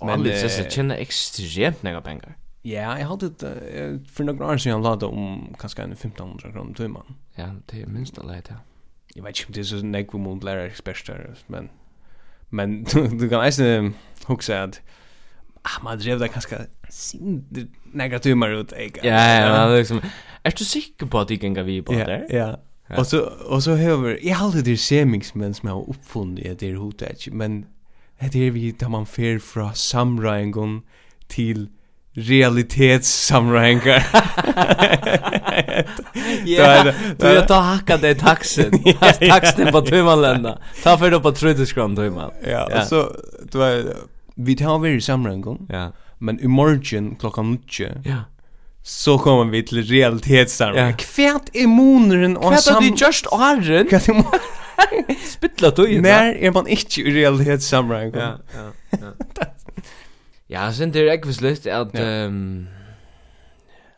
[0.00, 2.36] Men det är så tjänar extremt några pengar.
[2.62, 6.88] Ja, jag hade det för några år sedan lade om kanske en 1500 kronor till
[6.88, 7.14] man.
[7.34, 8.56] Ja, det är minst alla det.
[9.14, 11.68] Jag vet inte om det är så nek vi måste lära experter, men
[12.48, 12.84] men
[13.18, 13.94] du kan nästan
[14.26, 14.80] huxa att
[15.62, 16.58] ah, man drev det ganska
[16.90, 17.44] sin
[17.92, 18.72] några timmar ut.
[18.72, 20.00] Ja, ja, ja, är liksom
[20.44, 22.26] Er du sikker på at de gänga vi på där?
[22.30, 22.56] Ja.
[22.96, 27.26] Och så och så hör jag alltid det semingsmän som har uppfunnit det där hotet,
[27.32, 27.66] men
[28.32, 30.82] det är vi där man fer fra samrangon
[31.26, 31.68] till
[32.12, 34.06] realitetssamrangar.
[36.44, 38.82] Ja, du jag tar hacka det taxen.
[39.30, 40.58] Taxen på Tummalända.
[40.82, 42.32] Ta för då på Trudeskram Tummal.
[42.46, 43.12] Ja, och så
[43.52, 43.94] du
[44.34, 45.66] vi tar vi samrangon.
[45.68, 45.92] Ja.
[46.18, 48.02] Men i morgon klockan 9.
[48.04, 48.16] Ja
[48.88, 50.86] så kommer vi till realitetsarmen.
[50.86, 50.92] Ja.
[50.98, 53.86] Kvärt är månaden och Kvärt att det just åren.
[53.88, 55.16] Kvært er moneren?
[55.24, 56.00] Spittla då ju.
[56.00, 58.12] När är man inte i realitetssammanhang.
[58.14, 59.46] Ja, ja, ja.
[60.46, 62.68] ja, sen det är ekvisligt att ehm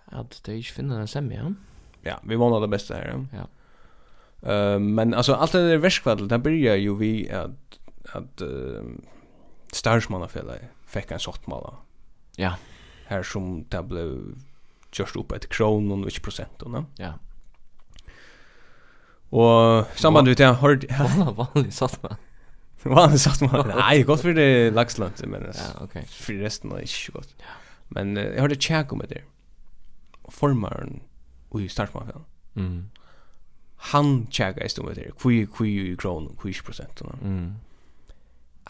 [0.07, 1.55] att det är finner finna en sämja.
[2.03, 3.27] Ja, vi vann det bästa här.
[3.33, 3.47] Ja.
[4.53, 7.79] Uh, men alltså allt det där värskvadel, det börjar ju vi att
[8.13, 8.83] att uh,
[9.73, 10.55] starsmannafälla
[10.87, 11.75] fick en sortmala.
[12.37, 12.55] Ja.
[13.07, 14.35] Här som det blev
[14.95, 16.87] kjørst opp etter kronen og ikke prosenten.
[16.99, 17.15] Ja.
[19.31, 20.87] Og samband med det, har du...
[21.39, 22.17] Vanlig satt man.
[22.83, 23.69] Vanlig satt man.
[23.71, 26.03] Nei, godt for det lagslandet, men ja, okay.
[26.11, 27.35] for resten er det ikke godt.
[27.39, 27.59] Ja.
[27.95, 29.23] Men uh, jeg det tjekk om det.
[30.31, 31.01] Formaren
[31.59, 32.27] i startmafian.
[32.55, 32.91] Mm.
[33.93, 35.11] Han tjekka i stummet det.
[35.19, 37.23] Hvor er kronen, hvor er ikke.
[37.23, 37.53] Mm.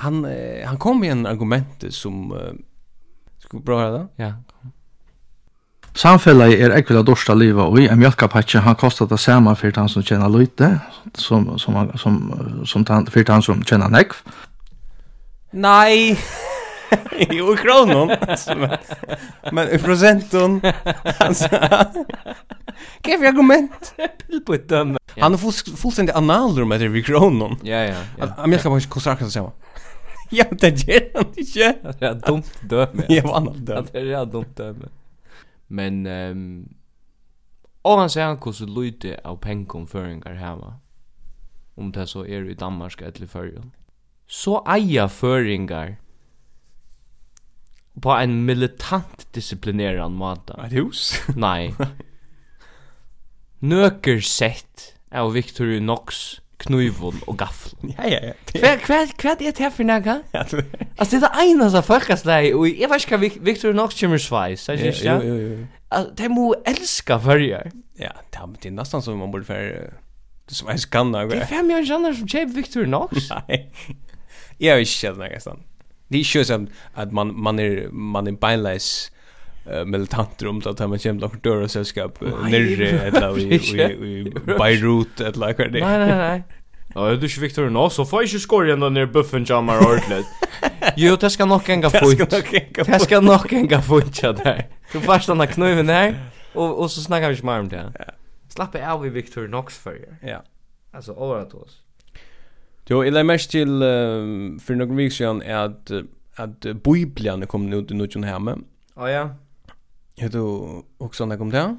[0.04, 2.28] Han, uh, han kom med en argument som...
[2.33, 2.52] Uh,
[3.40, 4.04] skal vi prøve det?
[4.20, 4.74] Ja, kom.
[5.98, 9.90] Samfellet er ekvila dorsta liva og i en mjölkapatsje han kostar det samme for han
[9.90, 10.68] som tjener lite,
[11.18, 12.20] som, som, som,
[12.64, 14.22] som for han som tjener nekv
[15.50, 16.14] Nei.
[17.31, 18.11] Jo, i kronon
[19.53, 20.61] Men i prosenton
[23.07, 23.92] Ge argument.
[24.26, 29.18] Pillputten Han er fullstendig analer med det i kronon Ja, ja, ja En mjölkapatje kostar
[29.18, 29.55] akkurat det saman
[30.38, 34.87] Ja, det gjør han ikke Det er dumt døme Det er dumt døme
[35.70, 36.76] Men ehm
[37.83, 40.74] Og han säger hur så lite av pengum föringar heva
[41.76, 43.72] Om det så är i Danmark eller førjon
[44.26, 45.96] Så eia føringar
[48.02, 51.14] På en militant disiplinerande måte Et hus?
[51.37, 51.72] Nei.
[53.61, 57.73] Nøker sett av Victor Knox knivon og gaffel.
[57.99, 58.33] Ja ja ja.
[58.53, 60.23] Det- Kvad kvad kvad är det för några?
[60.33, 64.18] Alltså det är ena så folkas där og jeg vet ikke inte Victor Knox Chimmer
[64.18, 65.20] Schweiz, så jag ja.
[65.25, 65.66] jo, jo.
[65.90, 67.70] Altså, De må elska varje.
[67.99, 68.11] Ja,
[68.62, 69.90] det är nästan som man borde för
[70.49, 71.12] det som ens kan.
[71.12, 73.12] Det er fem år sedan som Chip Victor Knox.
[73.49, 73.70] Nej.
[74.59, 75.61] Jag vet inte nästan.
[76.09, 79.11] Det är ju som att man man är man är beinlös
[79.87, 85.81] militanter om att man kämpar för dörrar sällskap nere eller i Beirut eller vad det
[85.81, 86.42] Nej nej nej.
[86.94, 90.27] Ja, du är Victor nå så får ju skorja den där buffen jammar ordlet.
[90.96, 92.31] Jo, det ska nog enga fort.
[92.87, 94.66] Det ska nog enga fort där.
[94.92, 96.14] Du fast den knuven kniven där
[96.53, 97.92] och och så snackar vi mer om det.
[98.49, 100.42] Slapp av vi Victor Knox för Ja.
[100.92, 101.79] Alltså året oss.
[102.87, 103.81] Jo, eller mest till
[104.62, 105.90] för några veckor sedan är att
[106.35, 108.59] att Bibeln kom ut i någon hemma.
[108.96, 109.31] Ja ja.
[110.20, 111.76] Har du också när kom det?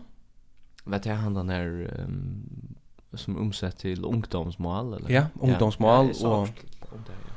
[0.85, 2.75] Vet jag han den här um,
[3.13, 5.09] som omsett till ungdomsmål eller?
[5.09, 7.11] Ja, ungdomsmål ja, och om det.
[7.27, 7.33] Ja.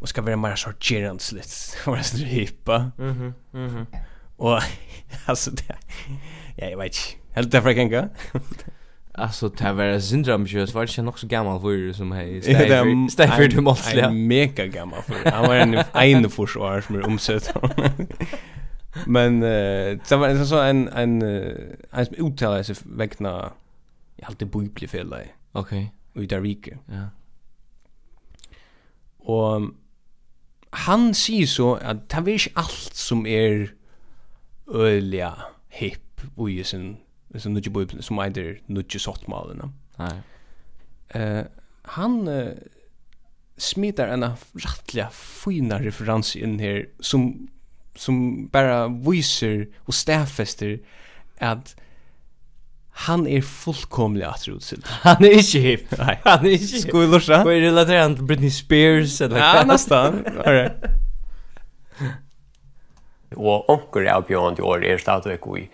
[0.00, 1.48] Och ska vara mer sorterande lite.
[1.86, 2.90] Vad är det hippa?
[2.98, 3.34] Mhm.
[3.50, 3.86] Mhm.
[4.36, 4.60] Och
[5.26, 5.76] alltså det
[6.56, 7.34] Ja, jag vet inte.
[7.34, 8.08] Helt därför kan jag.
[9.14, 12.42] Alltså det var syndromkjös var det nog så gammal för som hej
[13.10, 13.96] Steffer du måste.
[13.96, 15.30] Jag är mega gammal för.
[15.30, 17.54] Han var en en försvar som är omsett.
[19.06, 23.52] Men eh det var en så en en en som uttalade sig vägna
[24.16, 25.30] jag alltid bibli fel Okej.
[25.52, 25.86] Okay.
[26.14, 26.78] Och i rike.
[26.86, 27.08] Ja.
[29.18, 29.70] Och
[30.70, 33.72] han säger så at det är inte alt som er
[34.66, 35.32] ølja
[35.68, 36.96] hip och i sin
[37.38, 39.72] sin nudje bøypen som eider sort sottmalene.
[39.98, 40.22] Nei.
[41.14, 41.44] Eh
[41.82, 42.52] han uh,
[43.58, 44.24] smitar en
[44.54, 47.48] rättliga fina referanse inn her som
[47.94, 50.78] som bara viser och stäffester
[51.38, 51.76] att
[52.94, 54.84] han är fullkomlig att rot till.
[55.02, 55.98] Han är inte hip.
[55.98, 56.66] Nej, han är inte.
[56.66, 57.44] Skulle låsa.
[57.44, 60.24] Vad är relaterat till Britney Spears eller Ja, nästan.
[60.46, 60.72] All right.
[63.34, 65.70] Och onkel är beyond år order stadigt i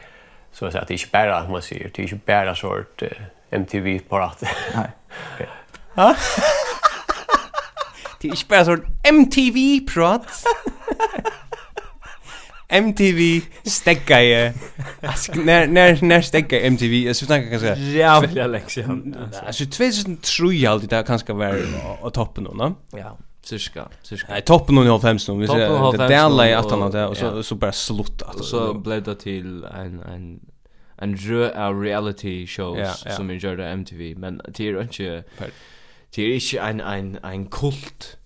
[0.53, 3.03] Så att säga att det är inte bara man ser, det är inte bara sort
[3.51, 4.43] MTV parat.
[4.75, 4.91] Nej.
[5.35, 5.49] Okej.
[8.21, 10.45] Det är inte bara sort MTV parat.
[12.69, 14.53] MTV stegga ju.
[15.35, 17.75] När när när stegga MTV så snackar kanske.
[17.75, 18.81] Jävla läxa.
[19.47, 21.63] Alltså 2003 alltid där kanske var
[22.03, 22.75] på toppen då, va?
[22.91, 23.19] Ja.
[23.43, 24.27] Cirka, cirka.
[24.29, 25.47] Nej, toppen nu i Toppen fem nu.
[25.47, 28.27] Det där i att han och så så bara slutta.
[28.27, 30.41] Och så blev det till en en
[31.01, 35.25] en rö av reality shows som gjorde MTV, men det är inte
[36.15, 38.17] det är inte en en en kult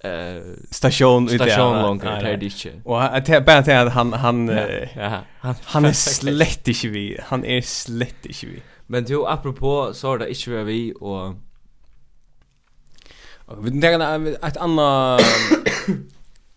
[0.00, 4.12] eh station ut där station långt där det är inte och att bara att han
[4.12, 4.48] han
[4.96, 5.22] ja
[5.64, 10.18] han är slett inte vi han är slett inte vi men du apropå så är
[10.18, 11.34] det inte vi och
[13.48, 15.22] Och vi tänker att ett annat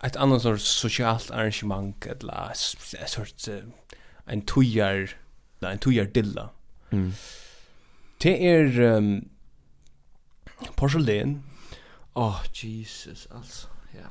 [0.04, 2.52] ett annat sorts socialt arrangemang eller
[3.02, 3.50] en sorts
[4.26, 5.10] en tujar
[5.72, 6.50] en tojar dilla.
[6.90, 7.14] Mm.
[8.18, 9.30] Det är um,
[10.76, 11.44] porselin
[12.14, 13.68] Åh, oh, Jesus, alltså.
[13.92, 14.08] Ja.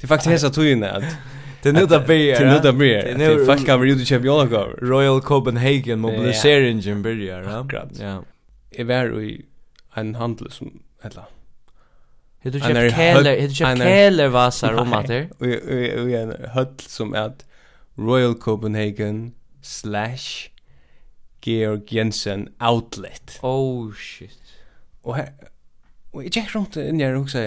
[0.00, 1.04] Det är faktiskt hesa tugna att
[1.62, 2.32] det är nu där blir.
[2.32, 3.14] Det är nu där blir.
[3.18, 7.60] Det är faktiskt kan vi ju champion av Royal Copenhagen mobiliseringen börjar, ja.
[7.60, 7.90] Akkurat.
[8.00, 8.24] Ja.
[8.70, 9.44] Jag var i
[9.94, 11.24] en handel som eller
[12.42, 15.28] Hade du köpt keller, hade du köpt keller vasar om att det?
[15.38, 17.32] Vi en höll som är
[17.94, 19.32] Royal Copenhagen
[19.62, 20.48] slash
[21.42, 23.38] Georg Jensen outlet.
[23.42, 24.38] Oh shit.
[25.02, 25.32] Och här,
[26.12, 27.46] Og jeg gikk rundt inn her og hugsa,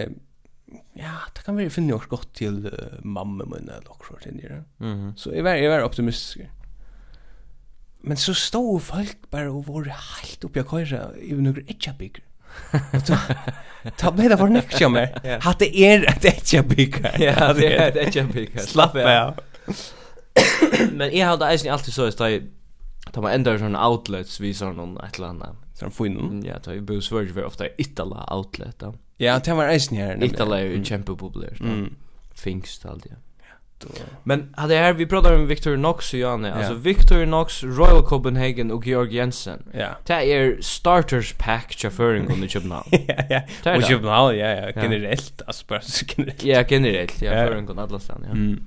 [0.98, 4.42] ja, det kan være finne oss godt til uh, mamma min eller noe sånt inn
[4.42, 4.64] her.
[4.80, 5.12] Mm -hmm.
[5.16, 6.40] Så jeg var, jeg var optimistisk.
[8.02, 11.66] Men så stod folk bare og var helt oppi av køyra i noen
[11.98, 12.22] big.
[13.98, 15.40] Ta med det for nekja mer.
[15.42, 17.18] Hatt det er et etjabygger.
[17.20, 18.62] Ja, det er et etjabygger.
[18.74, 19.40] Slapp av.
[21.00, 22.48] Men jeg hadde eisen alltid så i sted,
[23.14, 26.44] da man ändrar sånne outlets vi sånn et eller annet Så han får in.
[26.46, 28.94] Ja, det är ju svårt för ofta Itala outlet då.
[29.18, 30.24] Ja, det var isen här.
[30.24, 31.12] Itala är ju kämpe.
[31.60, 31.94] Mm.
[32.36, 33.12] Fingst alltid.
[33.12, 33.90] ja.
[34.24, 36.54] Men hade här vi pratar om Victor Knox och Janne.
[36.54, 39.64] Alltså Victor Knox, Royal Copenhagen och Georg Jensen.
[39.74, 39.90] Ja.
[40.04, 42.86] Det är starters pack chaufföring under Köpenhamn.
[42.92, 43.76] ja, ja.
[43.78, 44.72] Och Köpenhamn, ja, ja.
[44.76, 46.44] Generellt, alltså bara generellt.
[46.44, 47.22] Ja, generellt.
[47.22, 48.32] Ja, föring kon alla stan, ja.
[48.32, 48.66] Mm.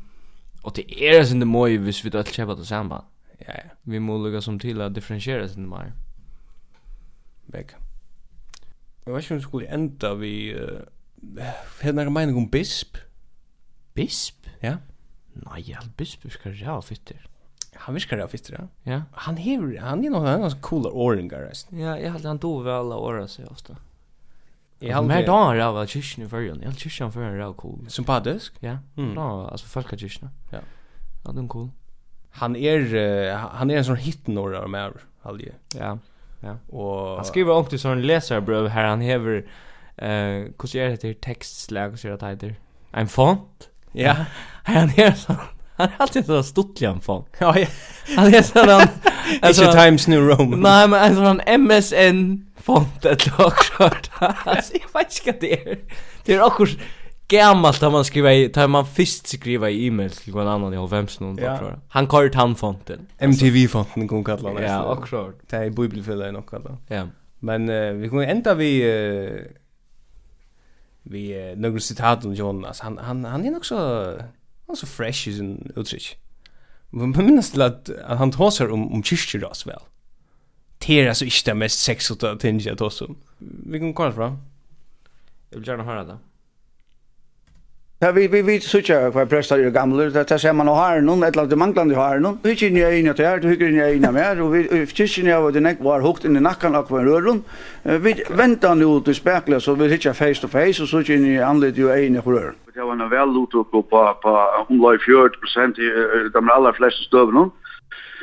[0.63, 3.05] Och det är alltså inte mycket hvis vi då köper det samma.
[3.39, 3.71] Ja, ja.
[3.83, 5.93] Vi måste lukka som till att differentiera sig mer
[7.53, 7.75] vekk.
[9.07, 10.35] Jeg vet ikke om vi skulle enda vi...
[10.55, 10.85] Uh,
[11.83, 12.97] Hedde nærmere mening om bisp?
[13.95, 14.47] Bisp?
[14.63, 14.77] Ja.
[15.35, 17.25] Nei, all bisp virker ræv fytter.
[17.75, 18.93] Han virker ræv fytter, ja.
[18.93, 19.01] ja.
[19.27, 21.79] Han, hever, han er noen ganske coola åringer, resten.
[21.79, 23.75] Ja, jeg halte han dog vel alle åra seg ofte.
[24.81, 26.61] Jag har mer dagar räv av kyrkjen i förrjön.
[26.63, 27.91] Jag har kyrkjen för en räv cool.
[27.91, 28.55] Sympatisk?
[28.63, 29.15] Ja, mm.
[29.15, 30.31] da, alltså folk har kyrkjen.
[30.53, 30.61] Ja.
[31.25, 31.71] Ja, den cool.
[32.31, 34.91] Han är, uh, han är en sån hit norra av mig,
[35.23, 35.55] aldrig.
[35.75, 35.99] Ja.
[36.41, 36.59] Ja.
[36.77, 39.47] Och han skriver också sån läsarbrev här han hever
[39.97, 42.55] eh uh, hur det här textslag och så det heter.
[42.93, 43.69] En font?
[43.93, 44.17] Ja.
[44.63, 45.35] Han är så
[45.77, 47.29] Han har alltid så stuttlig en font.
[47.39, 47.55] Ja.
[48.17, 48.89] Han är så han
[49.43, 50.61] Alltså Times New Roman.
[50.61, 54.11] Nej, men alltså han MSN font ett lag skört.
[54.19, 55.79] Alltså jag vet inte vad det är.
[56.25, 56.67] Det är också
[57.29, 60.77] gammalt när man skriver i tar man först skriva i e-mail till någon annan i
[60.77, 61.59] Holmsen någon ja.
[61.59, 63.07] tror Han kallar han fonten.
[63.19, 64.67] MTV fonten kom kalla det.
[64.67, 65.33] Ja, och.
[65.47, 66.77] Det är bibelfulla i något kallar.
[66.87, 67.07] Ja.
[67.39, 69.41] Men uh, vi kommer ända vi uh,
[71.03, 72.81] vi uh, några citat om Jonas.
[72.81, 73.77] Han han han är också
[74.67, 76.17] han är så fresh i sin uttryck.
[76.91, 79.81] Men man minns till att han tar om om kyrkjurras väl.
[80.87, 83.17] Det är alltså inte det mest sexuella tinget att om.
[83.39, 84.39] Vi kan kolla fram.
[85.51, 86.19] Jag vill gärna höra det.
[88.01, 91.37] Ja, vi vi vi söker vad prästar är gamla, det är samma har någon ett
[91.37, 92.39] lag de manglande har någon.
[92.43, 95.41] Vi känner ju in inne där, du hygger ju inne mer och vi fiskar ju
[95.41, 97.43] vad det näck var hukt i nacken och var rörlund.
[97.83, 101.29] Vi väntar nu ut i speglar så vi hittar face to face och så känner
[101.29, 102.55] ni anled ju inne i rör.
[102.75, 103.81] Det var en väl lot upp på
[104.23, 104.31] på
[104.69, 107.51] ungefär 40 i de allra flesta stöven.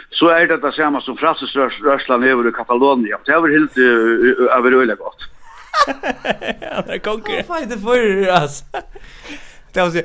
[0.09, 3.19] Så är det det samma som frassrörslan över i Katalonien.
[3.25, 3.77] Det var helt
[4.57, 5.21] överöjligt gott.
[6.61, 7.43] Ja, det konger.
[7.47, 8.63] Vad er fighter for, altså
[9.75, 10.01] det var så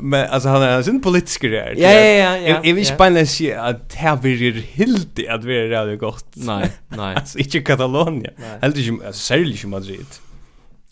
[0.00, 1.74] men alltså han är sin politiker där.
[1.76, 2.60] Ja ja ja.
[2.64, 6.26] Jag vill spänna sig att här blir helt att vi är rätt gott.
[6.34, 7.16] Nej, nej.
[7.16, 8.34] Alltså inte Katalonien.
[8.60, 10.06] Helt inte särskilt i Madrid.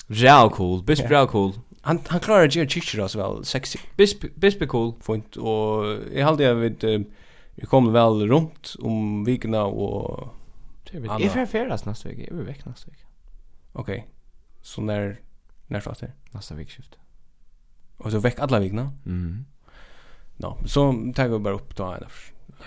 [0.06, 0.82] Real cool.
[0.82, 1.52] Bisp real cool.
[1.80, 3.78] Han han klarar ju chichir oss väl sexy.
[3.96, 4.94] Bisp bisp cool.
[5.00, 6.84] Fint och jag hade jag vet
[7.54, 10.34] vi kom väl runt om vikorna och
[10.90, 12.22] det Jag Är färdas nästa vecka.
[12.28, 13.06] Jag vill veck nästa vecka.
[13.72, 14.06] Okej.
[14.62, 15.20] Så när
[15.66, 16.96] när startar nästa veckaskifte?
[17.96, 18.92] Och så veck alla vikna.
[19.06, 19.44] Mm.
[20.36, 22.04] No, så tar vi bara upp då en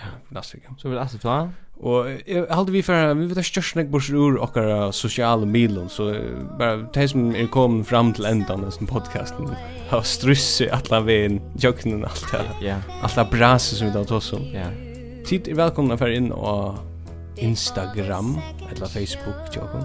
[0.00, 0.74] Ja, nästa vecka.
[0.78, 1.48] Så vill alltså ta.
[1.80, 2.04] Och
[2.50, 6.16] hade vi för vi vet att största bors ur och våra sociala medier så
[6.58, 9.48] bara det som är kom fram till ändan av podcasten
[9.88, 12.66] har strusse alla vägen jocken och allt det.
[12.66, 12.76] Ja.
[13.02, 14.44] Alla brasse som vi då tog som.
[14.54, 14.66] Ja.
[15.26, 16.74] Tid är välkomna för in och
[17.36, 18.38] Instagram
[18.70, 19.84] eller Facebook jocken.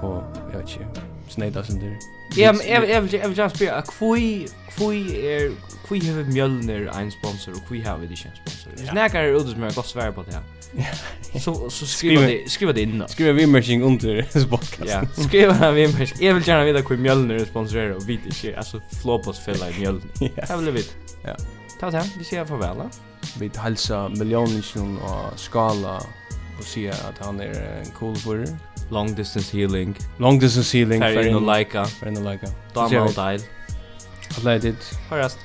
[0.00, 0.22] Och
[0.52, 1.00] jag vet inte.
[1.28, 1.98] Snäda sen där.
[2.36, 5.50] Ja, men jeg vil jeg vil just be a kvui kvui er
[5.84, 8.72] kvui hevur Mjølnir ein sponsor og kvui hevur ikki ein sponsor.
[8.78, 10.40] Hvis nakar er utus meir gott sværa på det.
[11.42, 13.08] Så så skriva det skriva det innan.
[13.08, 14.22] Skriva við merking under
[14.54, 14.88] podcast.
[14.88, 16.22] Ja, skriva vi merking.
[16.24, 20.32] Jag vill gärna veta kvui Mjølnir sponsorar og vit ikki altså flopos fella í Mjølnir.
[20.38, 20.56] Ja.
[20.56, 20.96] vil vit.
[21.26, 21.36] Ja.
[21.80, 22.86] Ta ta, vi ser farvel.
[23.38, 24.64] Vi halsa milljónir
[25.02, 25.98] og skala
[26.58, 28.46] och se att han är en cool för
[28.90, 29.96] long distance healing.
[30.18, 32.46] Long distance healing för en lika, för en lika.
[32.74, 33.44] Damal Dile.
[34.30, 34.90] Atletit.
[35.10, 35.38] Hörast.